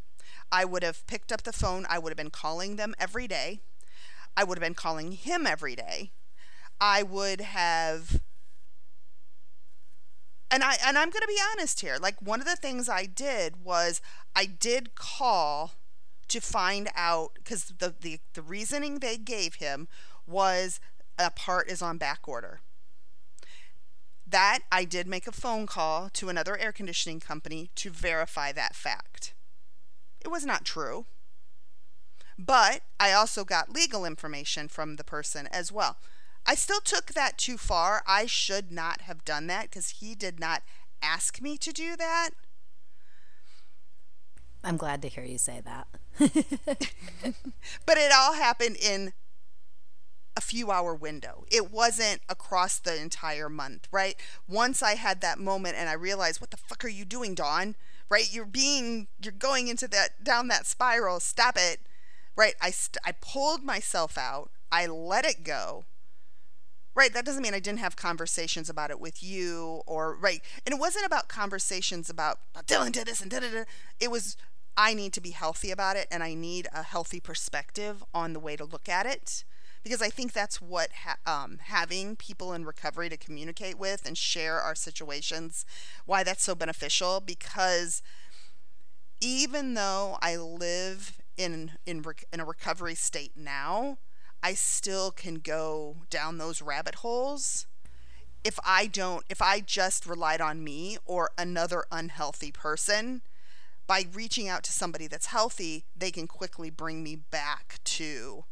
[0.51, 1.87] I would have picked up the phone.
[1.88, 3.61] I would have been calling them every day.
[4.38, 6.12] I would have been calling him every day.
[6.81, 8.20] I would have
[10.48, 11.96] and I and I'm going to be honest here.
[12.01, 14.01] Like one of the things I did was
[14.37, 15.72] I did call
[16.29, 19.88] to find out cuz the, the the reasoning they gave him
[20.24, 20.79] was
[21.18, 22.61] a part is on back order.
[24.24, 28.77] That I did make a phone call to another air conditioning company to verify that
[28.77, 29.35] fact.
[30.20, 31.07] It was not true.
[32.38, 35.96] But I also got legal information from the person as well.
[36.46, 38.03] I still took that too far.
[38.07, 40.62] I should not have done that because he did not
[41.03, 42.31] ask me to do that.
[44.64, 45.88] I'm glad to hear you say that.
[47.87, 49.12] But it all happened in
[50.37, 51.44] a few hour window.
[51.51, 54.14] It wasn't across the entire month, right?
[54.46, 57.77] Once I had that moment and I realized, what the fuck are you doing, Dawn?
[58.09, 58.33] Right?
[58.33, 61.20] You're being, you're going into that, down that spiral.
[61.20, 61.81] Stop it.
[62.38, 62.55] Right?
[62.62, 64.51] I, st- I pulled myself out.
[64.70, 65.85] I let it go.
[66.94, 67.12] Right?
[67.12, 70.40] That doesn't mean I didn't have conversations about it with you or, right?
[70.64, 73.64] And it wasn't about conversations about, Dylan did this and da da da.
[74.01, 74.37] It was,
[74.77, 78.40] I need to be healthy about it and I need a healthy perspective on the
[78.40, 79.44] way to look at it
[79.83, 84.16] because I think that's what ha- um, having people in recovery to communicate with and
[84.16, 85.64] share our situations,
[86.07, 87.20] why that's so beneficial.
[87.20, 88.03] Because
[89.20, 93.98] even though I live in in rec- in a recovery state now,
[94.42, 97.66] I still can go down those rabbit holes
[98.44, 103.22] if I don't if I just relied on me or another unhealthy person
[103.87, 108.44] by reaching out to somebody that's healthy, they can quickly bring me back to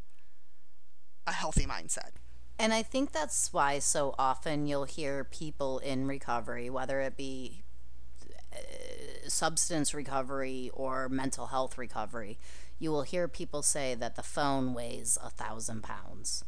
[1.27, 2.13] a healthy mindset.
[2.59, 7.65] And I think that's why so often you'll hear people in recovery, whether it be
[8.51, 12.39] uh, substance recovery or mental health recovery,
[12.79, 16.45] you will hear people say that the phone weighs a thousand pounds.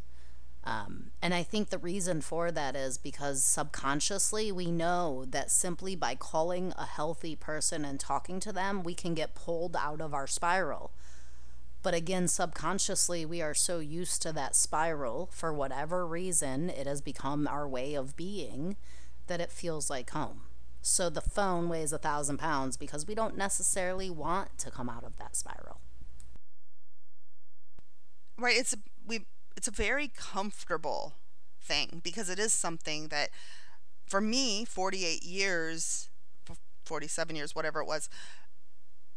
[0.64, 5.96] Um, and I think the reason for that is because subconsciously we know that simply
[5.96, 10.12] by calling a healthy person and talking to them, we can get pulled out of
[10.12, 10.92] our spiral.
[11.82, 17.00] But again, subconsciously, we are so used to that spiral for whatever reason, it has
[17.00, 18.76] become our way of being
[19.28, 20.42] that it feels like home.
[20.82, 25.04] So the phone weighs a thousand pounds because we don't necessarily want to come out
[25.04, 25.80] of that spiral.
[28.38, 28.56] Right.
[28.56, 29.26] It's a, we.
[29.56, 31.14] It's a very comfortable
[31.60, 33.30] thing because it is something that,
[34.06, 36.08] for me, forty-eight years,
[36.84, 38.08] forty-seven years, whatever it was,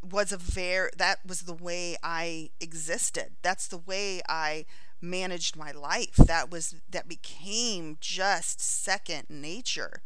[0.02, 3.36] was a very that was the way I existed.
[3.42, 4.66] That's the way I
[5.00, 6.16] managed my life.
[6.16, 10.02] That was that became just second nature.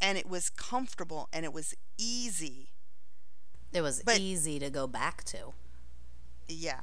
[0.00, 2.70] And it was comfortable and it was easy.
[3.72, 5.52] It was but, easy to go back to.
[6.48, 6.80] Yeah.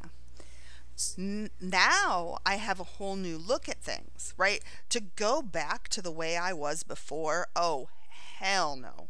[1.17, 4.63] Now I have a whole new look at things, right?
[4.89, 9.07] To go back to the way I was before, oh, hell no.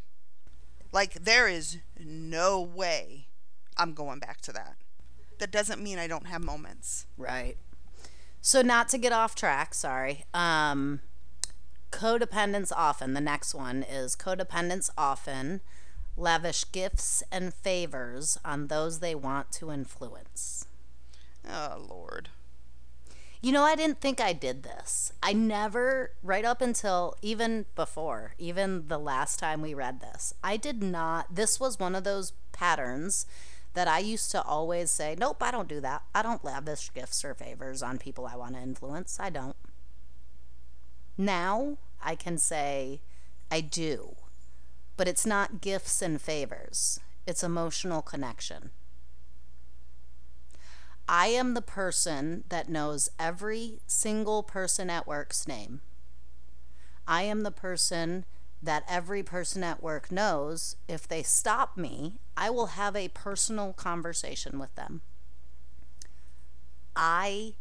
[0.92, 3.28] Like, there is no way
[3.78, 4.76] I'm going back to that.
[5.40, 7.06] That doesn't mean I don't have moments.
[7.18, 7.58] Right.
[8.42, 10.26] So not to get off track, sorry.
[10.34, 11.02] Um
[11.92, 13.14] codependents often.
[13.14, 15.62] The next one is codependents often
[16.18, 20.66] lavish gifts and favors on those they want to influence.
[21.50, 22.30] Oh lord.
[23.42, 25.14] You know, I didn't think I did this.
[25.22, 30.58] I never, right up until even before, even the last time we read this, I
[30.58, 31.36] did not.
[31.36, 33.28] This was one of those patterns
[33.76, 36.02] that I used to always say, nope, I don't do that.
[36.16, 39.20] I don't lavish gifts or favors on people I want to influence.
[39.20, 39.56] I don't.
[41.16, 43.02] Now I can say
[43.52, 44.16] I do,
[44.98, 48.72] but it's not gifts and favors, it's emotional connection.
[51.10, 55.82] I am the person that knows every single person at work's name.
[57.08, 58.26] I am the person
[58.62, 63.72] that every person at work knows if they stop me, I will have a personal
[63.72, 65.02] conversation with them.
[66.96, 67.54] I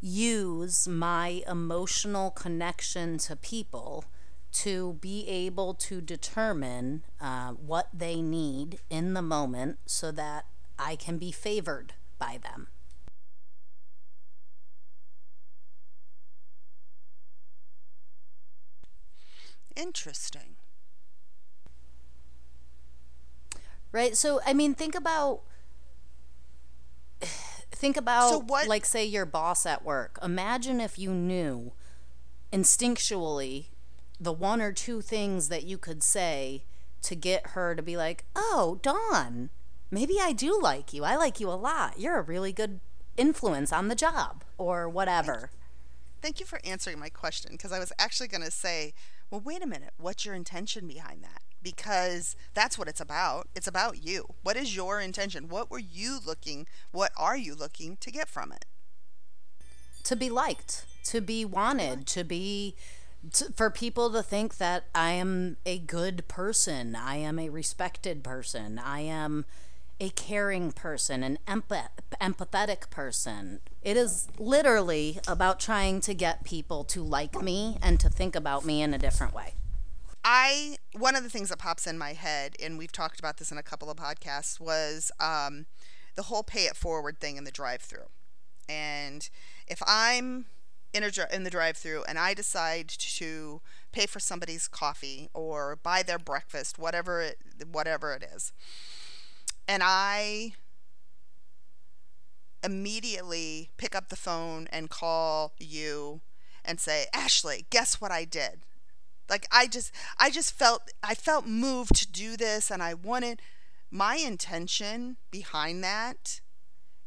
[0.00, 4.04] use my emotional connection to people
[4.52, 10.46] to be able to determine uh, what they need in the moment so that
[10.78, 12.68] I can be favored by them.
[19.76, 20.56] Interesting.
[23.92, 24.16] Right?
[24.16, 25.42] So, I mean, think about
[27.70, 30.18] think about so what, like say your boss at work.
[30.22, 31.72] Imagine if you knew
[32.52, 33.66] instinctually
[34.20, 36.64] the one or two things that you could say
[37.02, 39.50] to get her to be like, "Oh, Dawn,
[39.94, 41.04] maybe I do like you.
[41.04, 41.98] I like you a lot.
[41.98, 42.80] You're a really good
[43.16, 45.50] influence on the job or whatever."
[46.20, 48.94] Thank you for answering my question because I was actually going to say
[49.34, 51.42] well, wait a minute, what's your intention behind that?
[51.60, 53.48] Because that's what it's about.
[53.56, 54.34] It's about you.
[54.44, 55.48] What is your intention?
[55.48, 58.64] What were you looking, what are you looking to get from it?
[60.04, 62.76] To be liked, to be wanted, to be
[63.32, 68.22] to, for people to think that I am a good person, I am a respected
[68.22, 69.46] person, I am
[70.00, 71.88] a caring person, an empath-
[72.20, 73.60] empathetic person.
[73.82, 78.64] It is literally about trying to get people to like me and to think about
[78.64, 79.54] me in a different way.
[80.24, 83.52] I one of the things that pops in my head, and we've talked about this
[83.52, 85.66] in a couple of podcasts, was um,
[86.16, 88.08] the whole pay it forward thing in the drive-through.
[88.68, 89.28] And
[89.68, 90.46] if I'm
[90.94, 93.60] in a in the drive-through and I decide to
[93.92, 97.38] pay for somebody's coffee or buy their breakfast, whatever it
[97.70, 98.52] whatever it is.
[99.66, 100.52] And I
[102.62, 106.20] immediately pick up the phone and call you
[106.64, 108.62] and say, "Ashlea, guess what I did?"
[109.28, 113.40] Like I just I just felt I felt moved to do this and I wanted
[113.90, 116.40] my intention behind that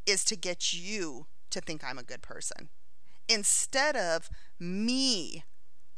[0.05, 2.69] is to get you to think I'm a good person
[3.27, 4.29] instead of
[4.59, 5.43] me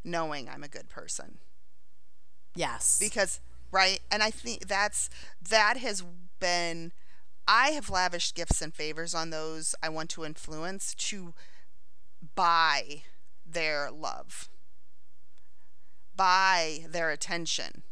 [0.03, 1.37] knowing I'm a good person.
[2.55, 2.97] Yes.
[2.99, 3.39] Because
[3.71, 3.99] right?
[4.11, 5.09] And I think that's
[5.49, 6.03] that has
[6.39, 6.91] been
[7.47, 11.33] I have lavished gifts and favors on those I want to influence to
[12.35, 13.03] buy
[13.43, 14.49] their love.
[16.15, 17.83] Buy their attention.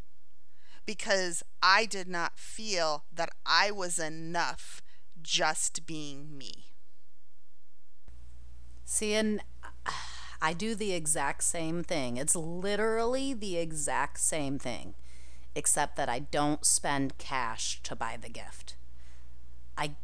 [0.85, 4.81] Because I did not feel that I was enough
[5.21, 6.67] just being me.
[8.85, 9.41] See, and
[9.85, 9.91] uh,
[10.41, 12.17] I do the exact same thing.
[12.17, 14.93] It's literally the exact same thing,
[15.57, 18.75] except that I don't spend cash to buy the gift.
[19.75, 19.95] I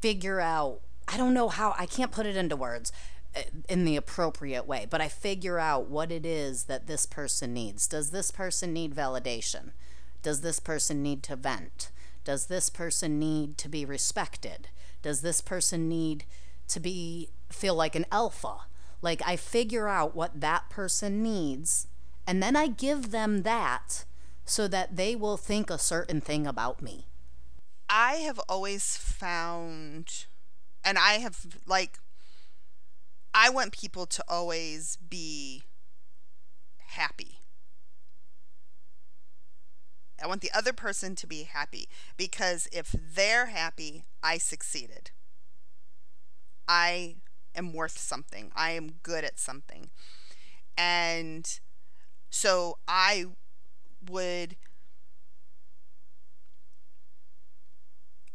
[0.00, 2.92] figure out, I don't know how, I can't put it into words
[3.36, 7.52] uh, in the appropriate way, but I figure out what it is that this person
[7.52, 7.86] needs.
[7.86, 9.72] Does this person need validation?
[10.22, 11.90] Does this person need to vent?
[12.24, 14.68] Does this person need to be respected?
[15.02, 16.24] Does this person need
[16.68, 18.62] to be feel like an alpha?
[19.02, 21.86] Like I figure out what that person needs
[22.26, 24.04] and then I give them that
[24.44, 27.06] so that they will think a certain thing about me.
[27.88, 30.26] I have always found
[30.84, 31.98] and I have like
[33.34, 35.62] I want people to always be
[36.78, 37.38] happy.
[40.22, 45.10] I want the other person to be happy because if they're happy, I succeeded.
[46.68, 47.16] I
[47.54, 48.52] am worth something.
[48.54, 49.90] I am good at something.
[50.76, 51.58] And
[52.30, 53.26] so I
[54.08, 54.56] would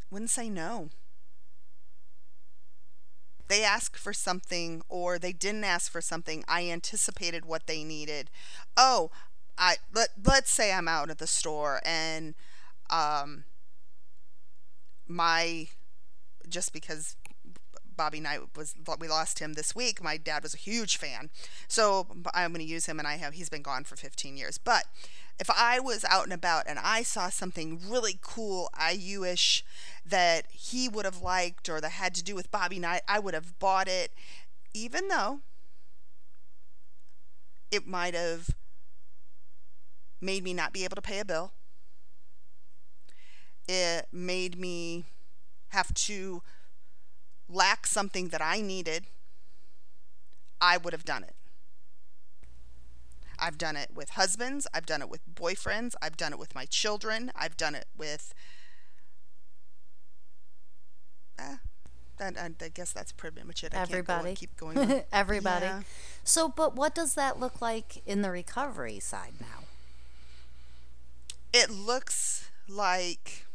[0.10, 0.90] wouldn't say no.
[3.48, 6.44] They ask for something or they didn't ask for something.
[6.48, 8.30] I anticipated what they needed.
[8.76, 9.10] Oh,
[9.58, 12.36] I let let's say I'm out at the store and
[12.90, 13.46] um
[15.08, 15.68] my
[16.50, 17.16] just because
[17.96, 20.04] Bobby Knight was we lost him this week.
[20.04, 21.30] My dad was a huge fan,
[21.68, 24.58] so I'm going to use him, and I have he's been gone for 15 years.
[24.58, 24.86] But
[25.40, 29.64] if I was out and about and I saw something really cool IU-ish
[30.06, 33.34] that he would have liked or that had to do with Bobby Knight, I would
[33.34, 34.12] have bought it,
[34.74, 35.42] even though
[37.72, 38.50] it might have
[40.20, 41.52] made me not be able to pay a bill.
[43.68, 45.06] It made me
[45.70, 46.42] have to
[47.50, 49.06] lack something that I needed.
[50.60, 51.37] I would have done it.
[53.40, 56.66] I've done it with husbands, I've done it with boyfriends, I've done it with my
[56.66, 58.34] children, I've done it with.
[61.40, 61.58] Eh,
[62.20, 62.32] I,
[62.62, 63.76] I guess that's pretty much it.
[63.76, 64.36] I Everybody.
[64.36, 65.04] keep going.
[65.12, 65.66] Everybody.
[65.66, 65.82] Yeah.
[66.24, 69.66] So, but what does that look like in the recovery side now?
[71.54, 73.46] it looks like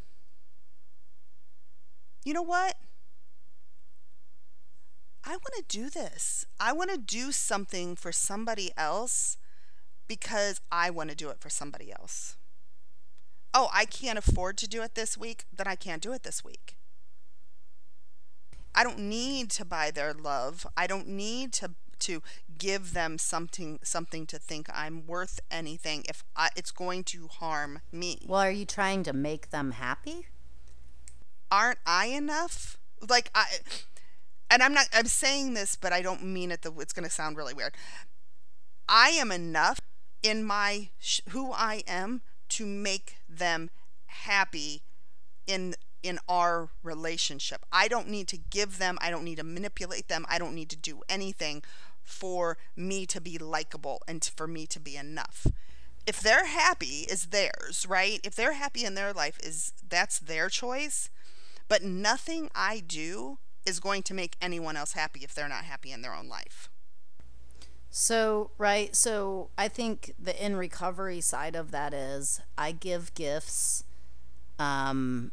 [2.25, 2.77] you know what
[5.25, 9.37] i want to do this i want to do something for somebody else
[10.09, 12.37] because i want to do it for somebody else
[13.55, 16.45] oh i can't afford to do it this week then i can't do it this
[16.45, 16.77] week
[18.75, 21.71] i don't need to buy their love i don't need to
[22.03, 22.21] to
[22.59, 27.81] give them something something to think I'm worth anything if I, it's going to harm
[27.93, 28.19] me.
[28.27, 30.27] Well, are you trying to make them happy?
[31.51, 32.77] Aren't I enough?
[33.09, 33.47] Like I
[34.51, 37.11] and I'm not I'm saying this but I don't mean it the it's going to
[37.11, 37.75] sound really weird.
[38.89, 39.81] I am enough
[40.23, 40.91] in my
[41.31, 43.71] who I am to make them
[44.07, 44.83] happy
[45.47, 47.65] in in our relationship.
[47.73, 50.69] I don't need to give them, I don't need to manipulate them, I don't need
[50.71, 51.63] to do anything
[52.03, 55.47] for me to be likable and for me to be enough.
[56.05, 58.21] If they're happy is theirs, right?
[58.25, 61.09] If they're happy in their life is that's their choice.
[61.69, 65.93] But nothing I do is going to make anyone else happy if they're not happy
[65.93, 66.69] in their own life.
[67.95, 68.97] So, right.
[68.97, 73.85] So, I think the in recovery side of that is I give gifts.
[74.59, 75.33] Um,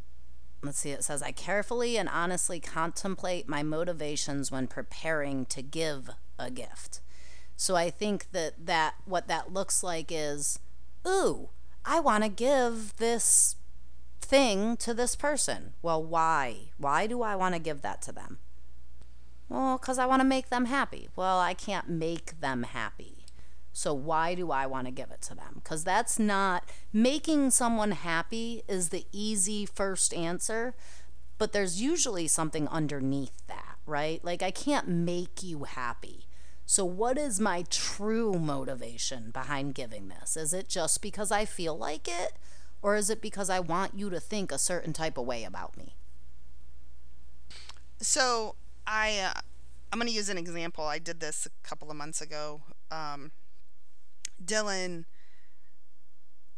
[0.61, 6.09] let's see, it says I carefully and honestly contemplate my motivations when preparing to give
[6.37, 6.99] a gift.
[7.55, 10.59] So I think that that what that looks like is,
[11.07, 11.49] ooh,
[11.85, 13.55] I want to give this
[14.21, 15.73] thing to this person.
[15.81, 16.71] Well, why?
[16.77, 18.39] Why do I want to give that to them?
[19.49, 21.09] Well, because I want to make them happy.
[21.15, 23.25] Well, I can't make them happy.
[23.73, 25.61] So why do I want to give it to them?
[25.63, 30.75] Because that's not making someone happy is the easy first answer,
[31.37, 34.23] but there's usually something underneath that, right?
[34.23, 36.25] Like I can't make you happy.
[36.65, 40.37] So, what is my true motivation behind giving this?
[40.37, 42.33] Is it just because I feel like it?
[42.83, 45.75] Or is it because I want you to think a certain type of way about
[45.75, 45.95] me?
[47.99, 48.55] So,
[48.89, 49.39] I, uh,
[49.93, 50.83] I'm to use an example.
[50.83, 52.61] I did this a couple of months ago.
[52.89, 53.31] Um,
[54.43, 55.05] Dylan,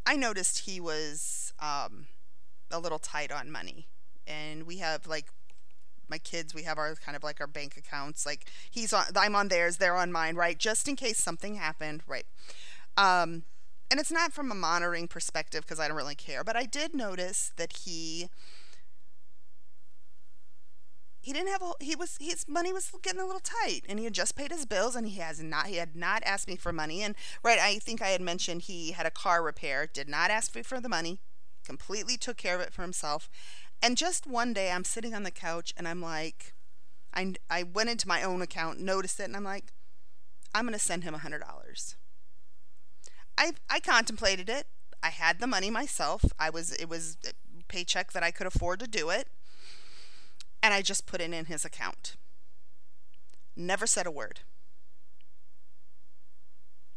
[0.05, 2.07] I noticed he was um,
[2.71, 3.87] a little tight on money.
[4.25, 5.25] And we have like
[6.09, 8.25] my kids, we have our kind of like our bank accounts.
[8.25, 10.57] Like he's on, I'm on theirs, they're on mine, right?
[10.57, 12.25] Just in case something happened, right?
[12.95, 13.43] Um,
[13.89, 16.93] and it's not from a monitoring perspective because I don't really care, but I did
[16.95, 18.29] notice that he
[21.21, 24.05] he didn't have a he was his money was getting a little tight and he
[24.05, 26.73] had just paid his bills and he has not he had not asked me for
[26.73, 30.31] money and right i think i had mentioned he had a car repair did not
[30.31, 31.19] ask me for the money
[31.65, 33.29] completely took care of it for himself
[33.81, 36.53] and just one day i'm sitting on the couch and i'm like
[37.13, 39.65] i, I went into my own account noticed it and i'm like
[40.53, 41.95] i'm going to send him a hundred dollars.
[43.37, 44.67] I i contemplated it.
[45.03, 46.25] I had the money myself.
[46.37, 47.31] I was it was a
[47.67, 49.27] paycheck that i could afford to do it
[50.63, 52.15] and I just put it in his account.
[53.55, 54.41] Never said a word.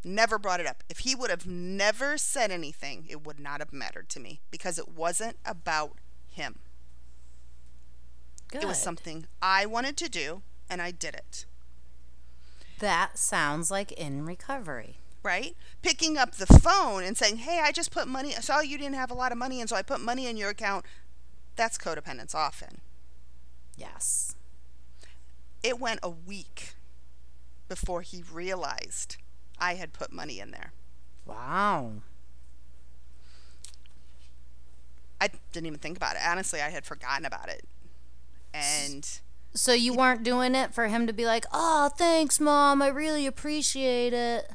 [0.03, 0.83] Never brought it up.
[0.87, 4.77] If he would have never said anything, it would not have mattered to me because
[4.77, 5.97] it wasn't about
[6.27, 6.59] him.
[8.49, 8.63] Good.
[8.63, 11.45] It was something I wanted to do, and I did it.
[12.79, 14.97] That sounds like in recovery.
[15.23, 15.57] Right?
[15.81, 18.93] Picking up the phone and saying, Hey, I just put money, I saw you didn't
[18.93, 20.85] have a lot of money, and so I put money in your account.
[21.55, 22.81] That's codependence often.
[23.77, 24.35] Yes.
[25.63, 26.75] It went a week
[27.67, 29.17] before he realized
[29.59, 30.71] I had put money in there.
[31.25, 31.93] Wow.
[35.19, 36.21] I didn't even think about it.
[36.25, 37.67] Honestly, I had forgotten about it.
[38.53, 39.07] And
[39.53, 42.81] So you weren't doing it for him to be like, "Oh, thanks, mom.
[42.81, 44.51] I really appreciate it."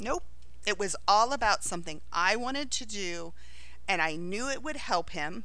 [0.00, 0.24] nope.
[0.66, 3.34] It was all about something I wanted to do
[3.86, 5.44] and I knew it would help him.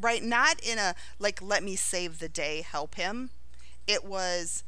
[0.00, 0.22] Right?
[0.22, 3.30] Not in a like let me save the day, help him.
[3.86, 4.64] It was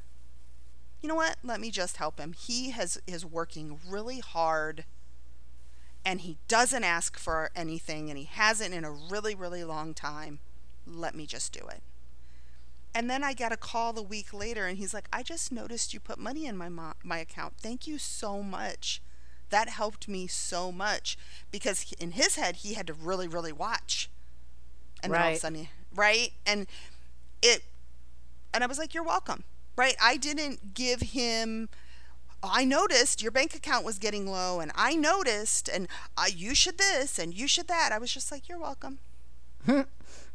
[1.02, 1.36] you know what?
[1.42, 2.32] Let me just help him.
[2.32, 4.84] He has is working really hard
[6.04, 10.40] and he doesn't ask for anything and he hasn't in a really really long time.
[10.86, 11.82] Let me just do it.
[12.94, 15.94] And then I got a call a week later and he's like, "I just noticed
[15.94, 17.54] you put money in my mo- my account.
[17.58, 19.00] Thank you so much."
[19.50, 21.18] That helped me so much
[21.50, 24.10] because in his head he had to really really watch.
[25.03, 25.40] And then all of a Right.
[25.40, 26.32] sudden, right?
[26.46, 26.66] And
[27.42, 27.64] it
[28.53, 29.44] and I was like, "You're welcome."
[29.76, 29.96] Right?
[30.03, 31.68] I didn't give him
[32.42, 36.78] I noticed your bank account was getting low and I noticed and uh, you should
[36.78, 37.90] this and you should that.
[37.92, 38.98] I was just like, "You're welcome."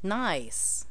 [0.03, 0.85] Nice.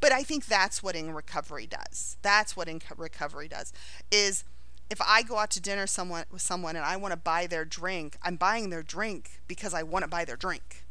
[0.00, 2.16] But I think that's what in recovery does.
[2.22, 3.72] That's what in recovery does
[4.10, 4.44] is
[4.88, 7.64] if I go out to dinner someone with someone and I want to buy their
[7.64, 10.84] drink, I'm buying their drink because I want to buy their drink.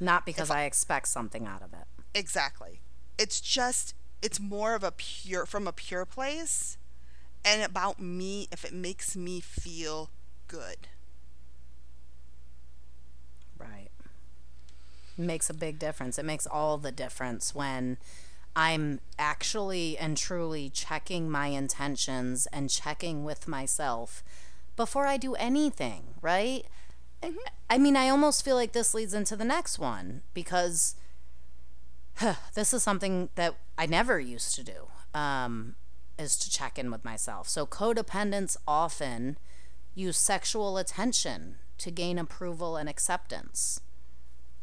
[0.00, 1.86] Not because I expect something out of it.
[2.14, 2.80] Exactly.
[3.18, 6.78] It's just it's more of a pure from a pure place
[7.44, 10.10] and about me if it makes me feel
[10.48, 10.88] good.
[13.58, 13.90] Right.
[15.16, 16.18] Makes a big difference.
[16.18, 17.98] It makes all the difference when
[18.56, 24.24] I'm actually and truly checking my intentions and checking with myself
[24.76, 26.66] before I do anything, right?
[27.70, 30.94] I mean, I almost feel like this leads into the next one because
[32.54, 34.88] this is something that I never used to do.
[35.18, 35.76] Um,
[36.18, 37.48] is to check in with myself.
[37.48, 39.38] So codependents often
[39.94, 43.80] use sexual attention to gain approval and acceptance.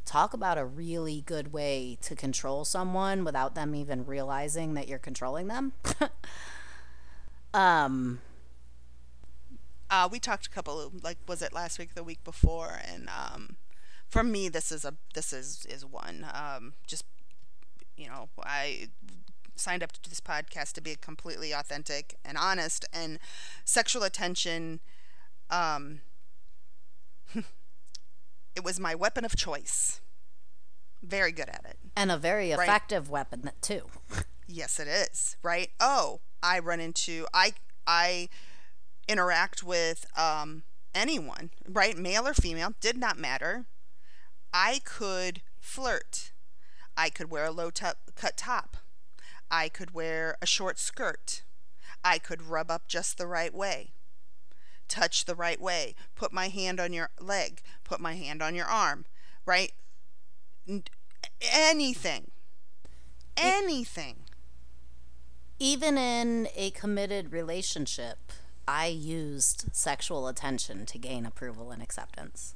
[0.06, 5.00] Talk about a really good way to control someone without them even realizing that you're
[5.00, 5.74] controlling them.
[7.54, 8.20] um,
[9.92, 13.10] Uh, we talked a couple of like was it last week, the week before, and
[13.10, 13.58] um,
[14.10, 16.26] for me this is a this is is one.
[16.34, 17.04] Um, just
[17.98, 18.88] you know, I
[19.56, 23.20] signed up to this podcast to be completely authentic and honest, and
[23.66, 24.80] sexual attention.
[25.50, 26.00] Um,
[28.56, 30.02] it was my weapon of choice.
[31.04, 31.78] Very good at it.
[31.98, 32.64] and a very Right.
[32.68, 33.90] effective weapon that too.
[34.48, 35.36] Yes, it is.
[35.44, 35.70] Right?
[35.80, 37.54] Oh, I run into I
[37.88, 38.30] I
[39.08, 41.98] interact with um anyone, right?
[41.98, 43.66] Male or female, did not matter.
[44.54, 46.32] I could flirt.
[46.98, 48.78] I could wear a low top, cut top.
[49.50, 51.44] I could wear a short skirt.
[52.04, 53.92] I could rub up just the right way,
[54.88, 58.66] touch the right way, put my hand on your leg, put my hand on your
[58.66, 59.06] arm,
[59.46, 59.74] right?
[61.42, 62.32] Anything.
[63.38, 64.24] Anything.
[65.60, 68.32] Even in a committed relationship,
[68.68, 72.56] I used sexual attention to gain approval and acceptance.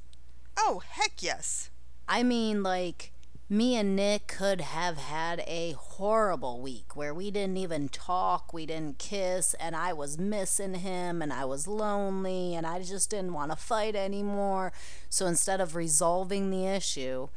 [0.56, 1.70] Oh, heck yes.
[2.08, 3.12] I mean, like,
[3.48, 8.66] me and Nick could have had a horrible week where we didn't even talk, we
[8.66, 13.34] didn't kiss, and I was missing him and I was lonely and I just didn't
[13.34, 14.72] want to fight anymore.
[15.08, 17.28] So instead of resolving the issue,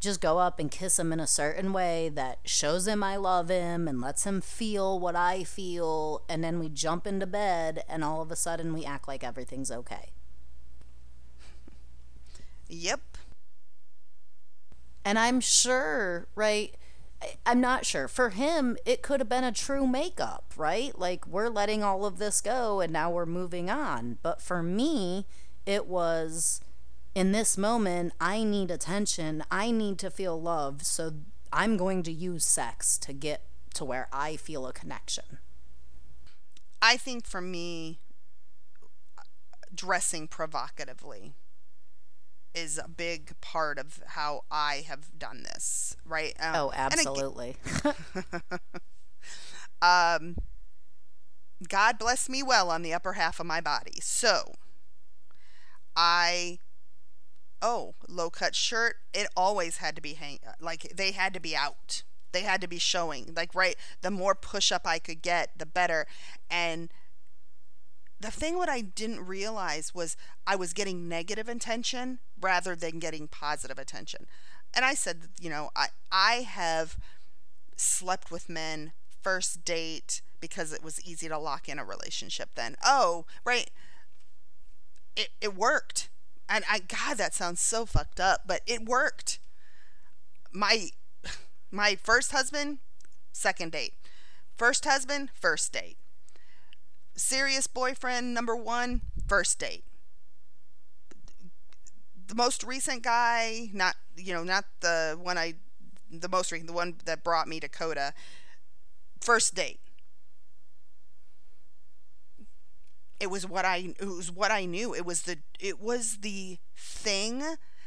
[0.00, 3.48] just go up and kiss him in a certain way that shows him I love
[3.48, 6.22] him and lets him feel what I feel.
[6.28, 9.70] And then we jump into bed and all of a sudden we act like everything's
[9.70, 10.10] okay.
[12.68, 13.00] Yep.
[15.04, 16.76] And I'm sure, right?
[17.44, 18.06] I'm not sure.
[18.06, 20.96] For him, it could have been a true makeup, right?
[20.96, 24.18] Like we're letting all of this go and now we're moving on.
[24.22, 25.26] But for me,
[25.66, 26.60] it was
[27.18, 29.42] in this moment, I need attention.
[29.50, 30.84] I need to feel love.
[30.84, 31.14] So
[31.52, 33.42] I'm going to use sex to get
[33.74, 35.38] to where I feel a connection.
[36.80, 37.98] I think for me,
[39.74, 41.32] dressing provocatively
[42.54, 46.36] is a big part of how I have done this, right?
[46.38, 47.56] Um, oh, absolutely.
[49.82, 50.36] um,
[51.68, 53.98] God bless me well on the upper half of my body.
[54.00, 54.52] So
[55.96, 56.60] I
[57.62, 61.56] oh, low cut shirt, it always had to be hang like they had to be
[61.56, 62.02] out.
[62.32, 63.32] They had to be showing.
[63.34, 66.06] Like right, the more push up I could get, the better.
[66.50, 66.90] And
[68.20, 73.28] the thing what I didn't realize was I was getting negative attention rather than getting
[73.28, 74.26] positive attention.
[74.74, 76.96] And I said, you know, I I have
[77.76, 78.92] slept with men
[79.22, 82.76] first date because it was easy to lock in a relationship then.
[82.84, 83.70] Oh, right.
[85.16, 86.10] It it worked
[86.48, 89.38] and I God, that sounds so fucked up, but it worked.
[90.52, 90.90] My
[91.70, 92.78] my first husband,
[93.32, 93.94] second date.
[94.56, 95.98] First husband, first date.
[97.14, 99.84] Serious boyfriend number one, first date.
[102.26, 105.54] The most recent guy, not you know, not the one I
[106.10, 108.12] the most recent, the one that brought me to CoDA,
[109.20, 109.80] first date.
[113.20, 114.94] It was what I it was what I knew.
[114.94, 117.42] It was the it was the thing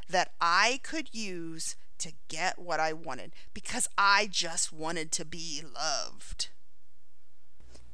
[0.10, 5.62] that I could use to get what I wanted because I just wanted to be
[5.64, 6.50] loved.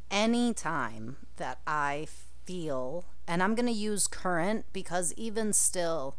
[0.09, 2.07] Anytime that I
[2.45, 6.15] feel, and I'm going to use current because even still,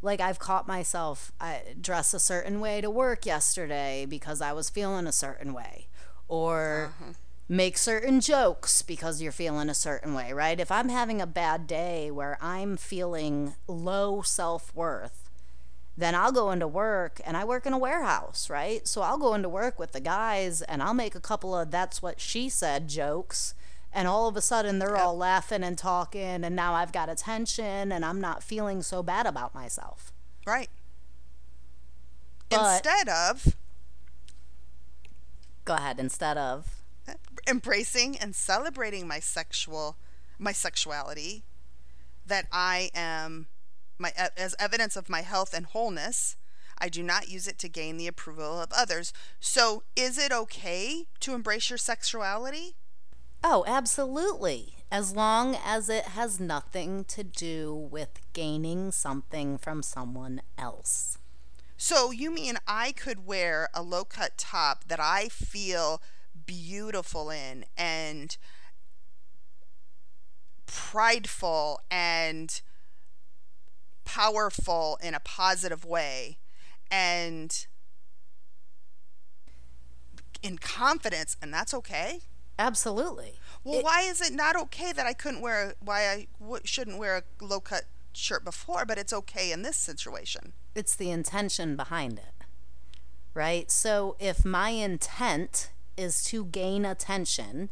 [0.00, 4.70] like I've caught myself I dress a certain way to work yesterday because I was
[4.70, 5.88] feeling a certain way,
[6.26, 6.92] or.
[7.00, 7.12] Uh-huh
[7.48, 10.60] make certain jokes because you're feeling a certain way, right?
[10.60, 15.30] If I'm having a bad day where I'm feeling low self worth,
[15.96, 18.86] then I'll go into work and I work in a warehouse, right?
[18.86, 22.02] So I'll go into work with the guys and I'll make a couple of that's
[22.02, 23.54] what she said jokes.
[23.92, 27.90] And all of a sudden they're all laughing and talking, and now I've got attention
[27.90, 30.12] and I'm not feeling so bad about myself.
[30.46, 30.68] Right.
[32.50, 33.56] But, instead of.
[35.64, 36.77] Go ahead, instead of
[37.48, 39.96] embracing and celebrating my sexual
[40.38, 41.42] my sexuality
[42.26, 43.48] that I am
[43.98, 46.36] my as evidence of my health and wholeness.
[46.80, 49.12] I do not use it to gain the approval of others.
[49.40, 52.76] So, is it okay to embrace your sexuality?
[53.42, 54.76] Oh, absolutely.
[54.90, 61.18] As long as it has nothing to do with gaining something from someone else.
[61.76, 66.00] So, you mean I could wear a low cut top that I feel
[66.48, 68.36] beautiful in and
[70.66, 72.62] prideful and
[74.04, 76.38] powerful in a positive way
[76.90, 77.66] and
[80.42, 82.20] in confidence and that's okay.
[82.58, 83.34] Absolutely.
[83.62, 86.98] Well it, why is it not okay that i couldn't wear why I w- shouldn't
[86.98, 87.84] wear a low cut
[88.14, 90.54] shirt before but it's okay in this situation?
[90.74, 92.38] It's the intention behind it
[93.34, 93.70] right?
[93.70, 97.70] So if my intent is to gain attention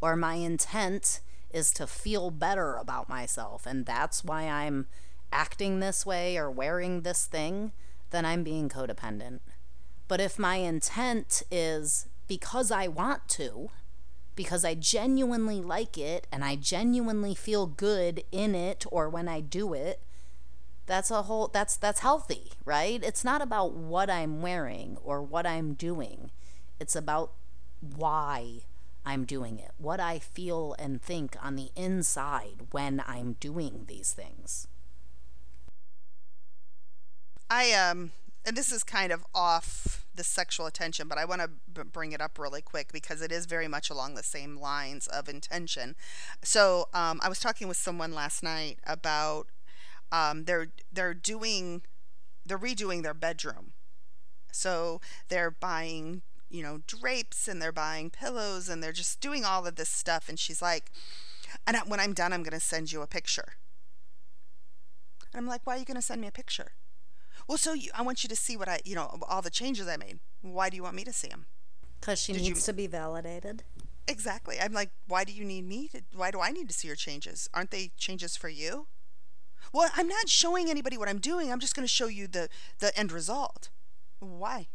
[0.00, 1.20] or my intent
[1.50, 4.86] is to feel better about myself and that's why I'm
[5.32, 7.72] acting this way or wearing this thing,
[8.10, 9.40] then I'm being codependent.
[10.08, 13.70] But if my intent is because I want to,
[14.34, 19.40] because I genuinely like it and I genuinely feel good in it or when I
[19.40, 20.00] do it,
[20.86, 23.02] that's a whole that's that's healthy, right?
[23.02, 26.30] It's not about what I'm wearing or what I'm doing.
[26.78, 27.32] It's about
[27.80, 28.60] why
[29.04, 34.12] I'm doing it, what I feel and think on the inside when I'm doing these
[34.12, 34.66] things.
[37.50, 38.12] I um
[38.44, 42.12] and this is kind of off the sexual attention, but I want to b- bring
[42.12, 45.96] it up really quick because it is very much along the same lines of intention.
[46.42, 49.48] So um, I was talking with someone last night about
[50.12, 51.82] um, they're they're doing
[52.44, 53.72] they're redoing their bedroom,
[54.52, 59.66] so they're buying you know drapes and they're buying pillows and they're just doing all
[59.66, 60.28] of this stuff.
[60.28, 60.90] And she's like,
[61.66, 63.54] and when I'm done, I'm going to send you a picture.
[65.32, 66.72] And I'm like, why are you going to send me a picture?
[67.48, 69.86] Well, so you, I want you to see what I, you know, all the changes
[69.86, 70.18] I made.
[70.42, 71.46] Why do you want me to see them?
[72.00, 73.62] Because she Did needs you- to be validated.
[74.08, 74.56] Exactly.
[74.60, 76.96] I'm like, why do you need me to, why do I need to see your
[76.96, 77.48] changes?
[77.52, 78.86] Aren't they changes for you?
[79.72, 81.50] Well, I'm not showing anybody what I'm doing.
[81.50, 83.70] I'm just going to show you the, the end result.
[84.20, 84.68] Why?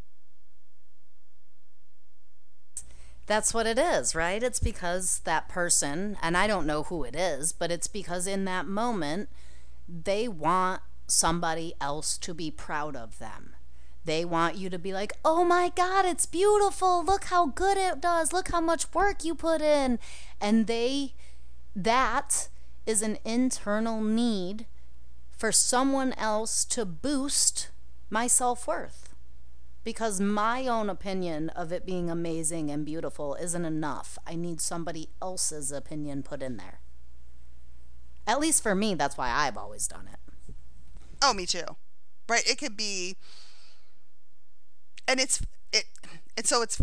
[3.31, 4.43] That's what it is, right?
[4.43, 8.43] It's because that person, and I don't know who it is, but it's because in
[8.43, 9.29] that moment,
[9.87, 13.55] they want somebody else to be proud of them.
[14.03, 17.05] They want you to be like, oh my God, it's beautiful.
[17.05, 18.33] Look how good it does.
[18.33, 19.97] Look how much work you put in.
[20.41, 21.13] And they,
[21.73, 22.49] that
[22.85, 24.65] is an internal need
[25.31, 27.69] for someone else to boost
[28.09, 29.10] my self worth
[29.83, 34.17] because my own opinion of it being amazing and beautiful isn't enough.
[34.27, 36.79] I need somebody else's opinion put in there.
[38.27, 40.19] At least for me, that's why I've always done it.
[41.21, 41.65] Oh, me too.
[42.29, 42.47] Right?
[42.47, 43.17] It could be,
[45.07, 45.41] and it's
[45.73, 45.85] it,
[46.37, 46.81] and so it's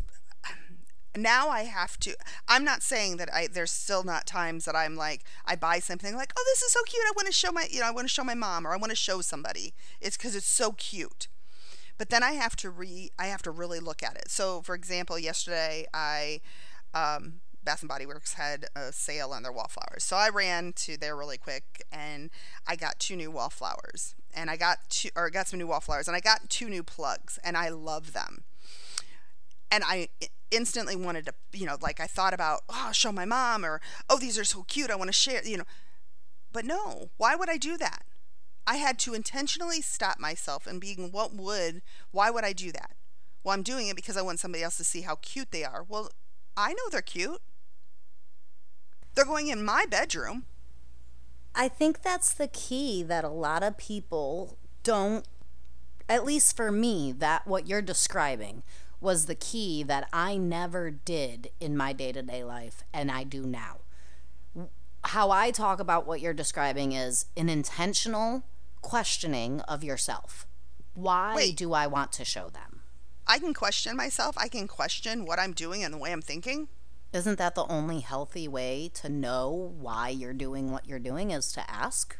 [1.16, 2.14] now I have to.
[2.48, 3.46] I'm not saying that I.
[3.46, 6.80] There's still not times that I'm like I buy something like, oh, this is so
[6.86, 7.04] cute.
[7.06, 8.76] I want to show my, you know, I want to show my mom or I
[8.76, 9.74] want to show somebody.
[10.00, 11.28] It's because it's so cute.
[11.98, 13.10] But then I have to re.
[13.18, 14.30] I have to really look at it.
[14.30, 16.40] So, for example, yesterday I.
[16.94, 20.02] Um, Bath and Body Works had a sale on their wallflowers.
[20.02, 22.30] So I ran to there really quick and
[22.66, 24.14] I got two new wallflowers.
[24.34, 27.38] And I got two or got some new wallflowers and I got two new plugs
[27.44, 28.44] and I love them.
[29.70, 30.08] And I
[30.50, 33.82] instantly wanted to, you know, like I thought about, oh, I'll show my mom or
[34.08, 34.90] oh, these are so cute.
[34.90, 35.66] I want to share, you know.
[36.52, 38.04] But no, why would I do that?
[38.68, 42.96] I had to intentionally stop myself and being what would, why would I do that?
[43.42, 45.86] Well, I'm doing it because I want somebody else to see how cute they are.
[45.88, 46.10] Well,
[46.54, 47.40] I know they're cute.
[49.14, 50.44] They're going in my bedroom.
[51.54, 55.26] I think that's the key that a lot of people don't,
[56.06, 58.64] at least for me, that what you're describing
[59.00, 63.24] was the key that I never did in my day to day life, and I
[63.24, 63.78] do now.
[65.04, 68.42] How I talk about what you're describing is an intentional
[68.80, 70.46] questioning of yourself.
[70.94, 71.56] Why Wait.
[71.56, 72.82] do I want to show them?
[73.26, 74.36] I can question myself.
[74.38, 76.68] I can question what I'm doing and the way I'm thinking.
[77.12, 81.52] Isn't that the only healthy way to know why you're doing what you're doing is
[81.52, 82.16] to ask?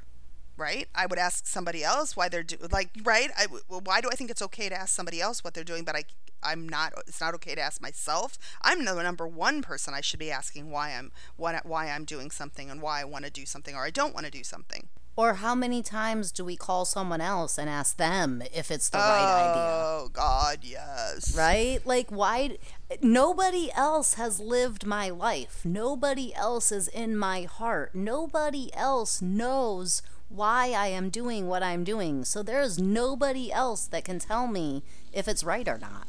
[0.58, 0.88] right?
[0.94, 3.30] I would ask somebody else why they're doing like right.
[3.36, 5.84] I well, why do I think it's okay to ask somebody else what they're doing,
[5.84, 6.02] but I
[6.42, 6.92] I'm not.
[7.06, 8.38] It's not okay to ask myself.
[8.60, 12.30] I'm the number one person I should be asking why I'm what why I'm doing
[12.30, 14.88] something and why I want to do something or I don't want to do something.
[15.18, 18.98] Or how many times do we call someone else and ask them if it's the
[18.98, 19.64] right idea?
[19.64, 21.36] Oh God, yes.
[21.36, 21.84] Right?
[21.84, 22.58] Like, why?
[23.02, 25.62] Nobody else has lived my life.
[25.64, 27.96] Nobody else is in my heart.
[27.96, 32.24] Nobody else knows why I am doing what I'm doing.
[32.24, 36.06] So there's nobody else that can tell me if it's right or not,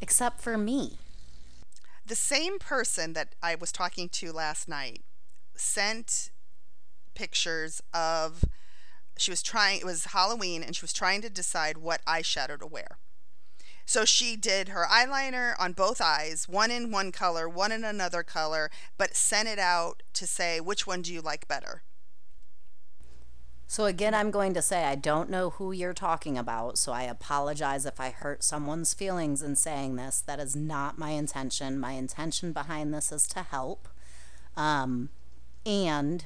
[0.00, 0.98] except for me.
[2.06, 5.02] The same person that I was talking to last night
[5.56, 6.30] sent
[7.18, 8.44] pictures of
[9.16, 12.66] she was trying it was Halloween and she was trying to decide what eyeshadow to
[12.66, 12.98] wear.
[13.84, 18.22] So she did her eyeliner on both eyes, one in one color, one in another
[18.22, 21.82] color, but sent it out to say which one do you like better.
[23.66, 27.02] So again, I'm going to say I don't know who you're talking about, so I
[27.02, 30.20] apologize if I hurt someone's feelings in saying this.
[30.20, 31.78] That is not my intention.
[31.78, 33.88] My intention behind this is to help.
[34.56, 35.08] Um,
[35.66, 36.24] and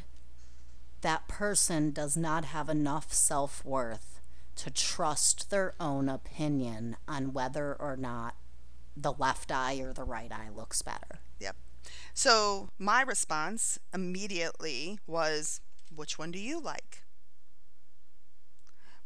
[1.03, 4.21] that person does not have enough self worth
[4.57, 8.37] to trust their own opinion on whether or not
[8.97, 11.21] the left eye or the right eye looks better.
[11.41, 11.57] Yep.
[12.15, 15.61] So my response immediately was,
[15.95, 17.03] which one do you like?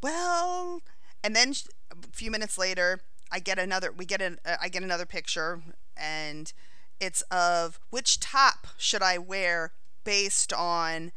[0.03, 0.83] Well,
[1.23, 1.55] and then
[1.91, 3.91] a few minutes later, I get another.
[3.91, 4.39] We get an.
[4.45, 5.63] Uh, I get another picture,
[5.97, 6.53] and
[7.01, 9.73] it's of which top should I wear
[10.05, 11.13] based on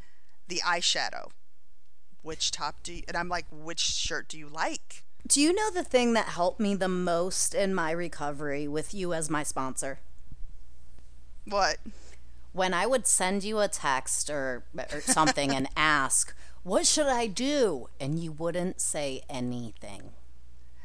[0.49, 1.29] the eyeshadow.
[2.21, 3.03] Which top do you?
[3.07, 5.03] And I'm like, which shirt do you like?
[5.27, 9.13] Do you know the thing that helped me the most in my recovery with you
[9.13, 9.99] as my sponsor?
[11.45, 11.77] What?
[12.51, 16.33] When I would send you a text or, or something and ask,
[16.63, 17.89] What should I do?
[17.99, 20.11] And you wouldn't say anything.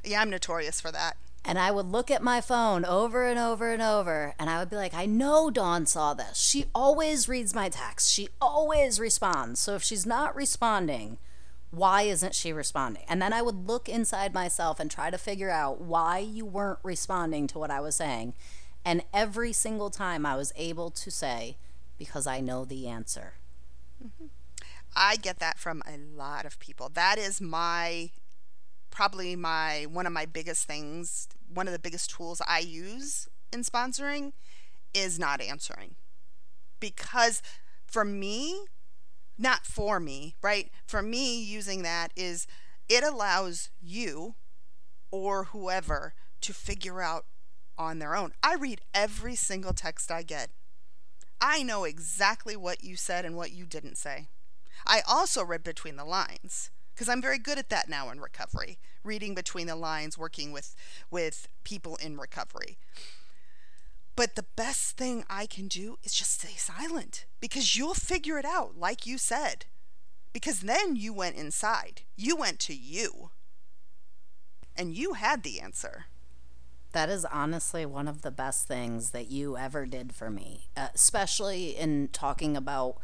[0.04, 1.16] Yeah, I'm notorious for that.
[1.44, 4.70] And I would look at my phone over and over and over, and I would
[4.70, 6.38] be like, I know Dawn saw this.
[6.38, 8.10] She always reads my text.
[8.10, 9.60] She always responds.
[9.60, 11.18] So if she's not responding,
[11.70, 13.02] why isn't she responding?
[13.08, 16.78] And then I would look inside myself and try to figure out why you weren't
[16.82, 18.32] responding to what I was saying.
[18.84, 21.56] And every single time I was able to say,
[21.98, 23.34] because I know the answer.
[24.02, 24.26] Mm-hmm.
[24.96, 26.88] I get that from a lot of people.
[26.88, 28.10] That is my
[28.90, 33.62] probably my one of my biggest things, one of the biggest tools I use in
[33.62, 34.32] sponsoring
[34.92, 35.96] is not answering.
[36.80, 37.42] Because
[37.86, 38.66] for me,
[39.38, 40.70] not for me, right?
[40.86, 42.46] For me using that is
[42.88, 44.34] it allows you
[45.10, 47.24] or whoever to figure out
[47.78, 48.32] on their own.
[48.42, 50.50] I read every single text I get.
[51.40, 54.28] I know exactly what you said and what you didn't say.
[54.86, 58.78] I also read between the lines because I'm very good at that now in recovery,
[59.02, 60.74] reading between the lines, working with
[61.10, 62.78] with people in recovery.
[64.16, 68.44] But the best thing I can do is just stay silent because you'll figure it
[68.44, 69.66] out like you said.
[70.32, 72.02] Because then you went inside.
[72.16, 73.30] You went to you.
[74.76, 76.06] And you had the answer.
[76.92, 80.88] That is honestly one of the best things that you ever did for me, uh,
[80.94, 82.98] especially in talking about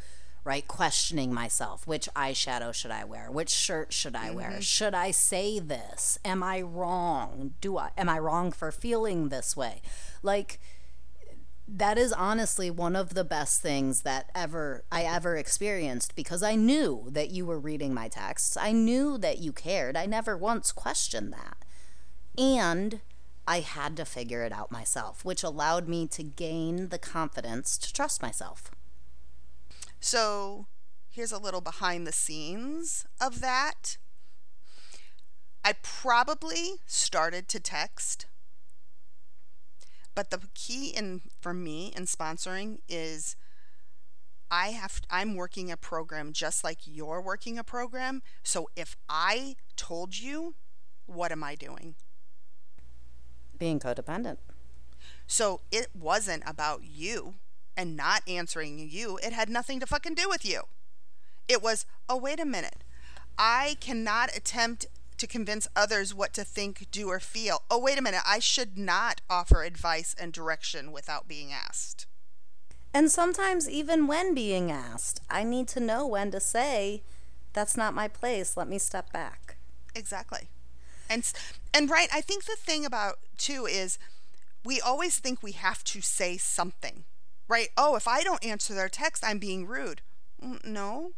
[0.45, 4.61] right questioning myself which eyeshadow should i wear which shirt should i wear Mm-hmm.
[4.61, 9.57] should i say this am i wrong do i am i wrong for feeling this
[9.57, 9.82] way
[10.22, 10.59] like
[11.72, 16.57] that is honestly one of the best things that ever I ever experienced because I
[16.57, 18.57] knew that you were reading my texts.
[18.57, 19.97] I knew that you cared.
[19.97, 21.59] I never once questioned that.
[22.36, 22.99] And
[23.47, 27.93] I had to figure it out myself, which allowed me to gain the confidence to
[27.93, 28.72] trust myself.
[30.01, 30.66] So
[31.11, 33.98] here's a little behind the scenes of that.
[35.62, 38.24] I probably started to text,
[40.14, 43.36] but the key in for me in sponsoring is
[44.51, 48.22] I have I'm working a program just like you're working a program.
[48.42, 50.55] So if I told you,
[51.05, 51.94] what am I doing?
[53.59, 54.38] Being codependent.
[55.26, 57.34] So it wasn't about you
[57.76, 59.18] and not answering you.
[59.22, 60.62] It had nothing to fucking do with you.
[61.48, 62.84] It was, oh, wait a minute.
[63.38, 64.86] I cannot attempt
[65.18, 67.62] to convince others what to think, do, or feel.
[67.70, 68.22] Oh, wait a minute.
[68.26, 72.06] I should not offer advice and direction without being asked.
[72.92, 77.02] And sometimes, even when being asked, I need to know when to say,
[77.52, 78.56] that's not my place.
[78.56, 79.56] Let me step back.
[79.94, 80.48] Exactly.
[81.08, 81.30] And
[81.74, 83.98] and right, I think the thing about too is
[84.64, 87.04] we always think we have to say something.
[87.51, 87.70] Right?
[87.76, 90.03] Oh, if I don't answer their text, I'm being rude.
[90.42, 91.12] Mm, No.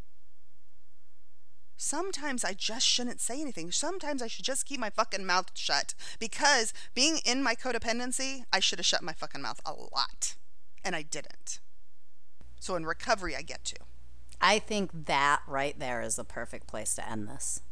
[1.76, 3.72] Sometimes I just shouldn't say anything.
[3.72, 8.60] Sometimes I should just keep my fucking mouth shut because being in my codependency, I
[8.60, 10.36] should have shut my fucking mouth a lot.
[10.84, 11.58] And I didn't.
[12.60, 13.76] So in recovery, I get to.
[14.40, 17.62] I think that right there is the perfect place to end this.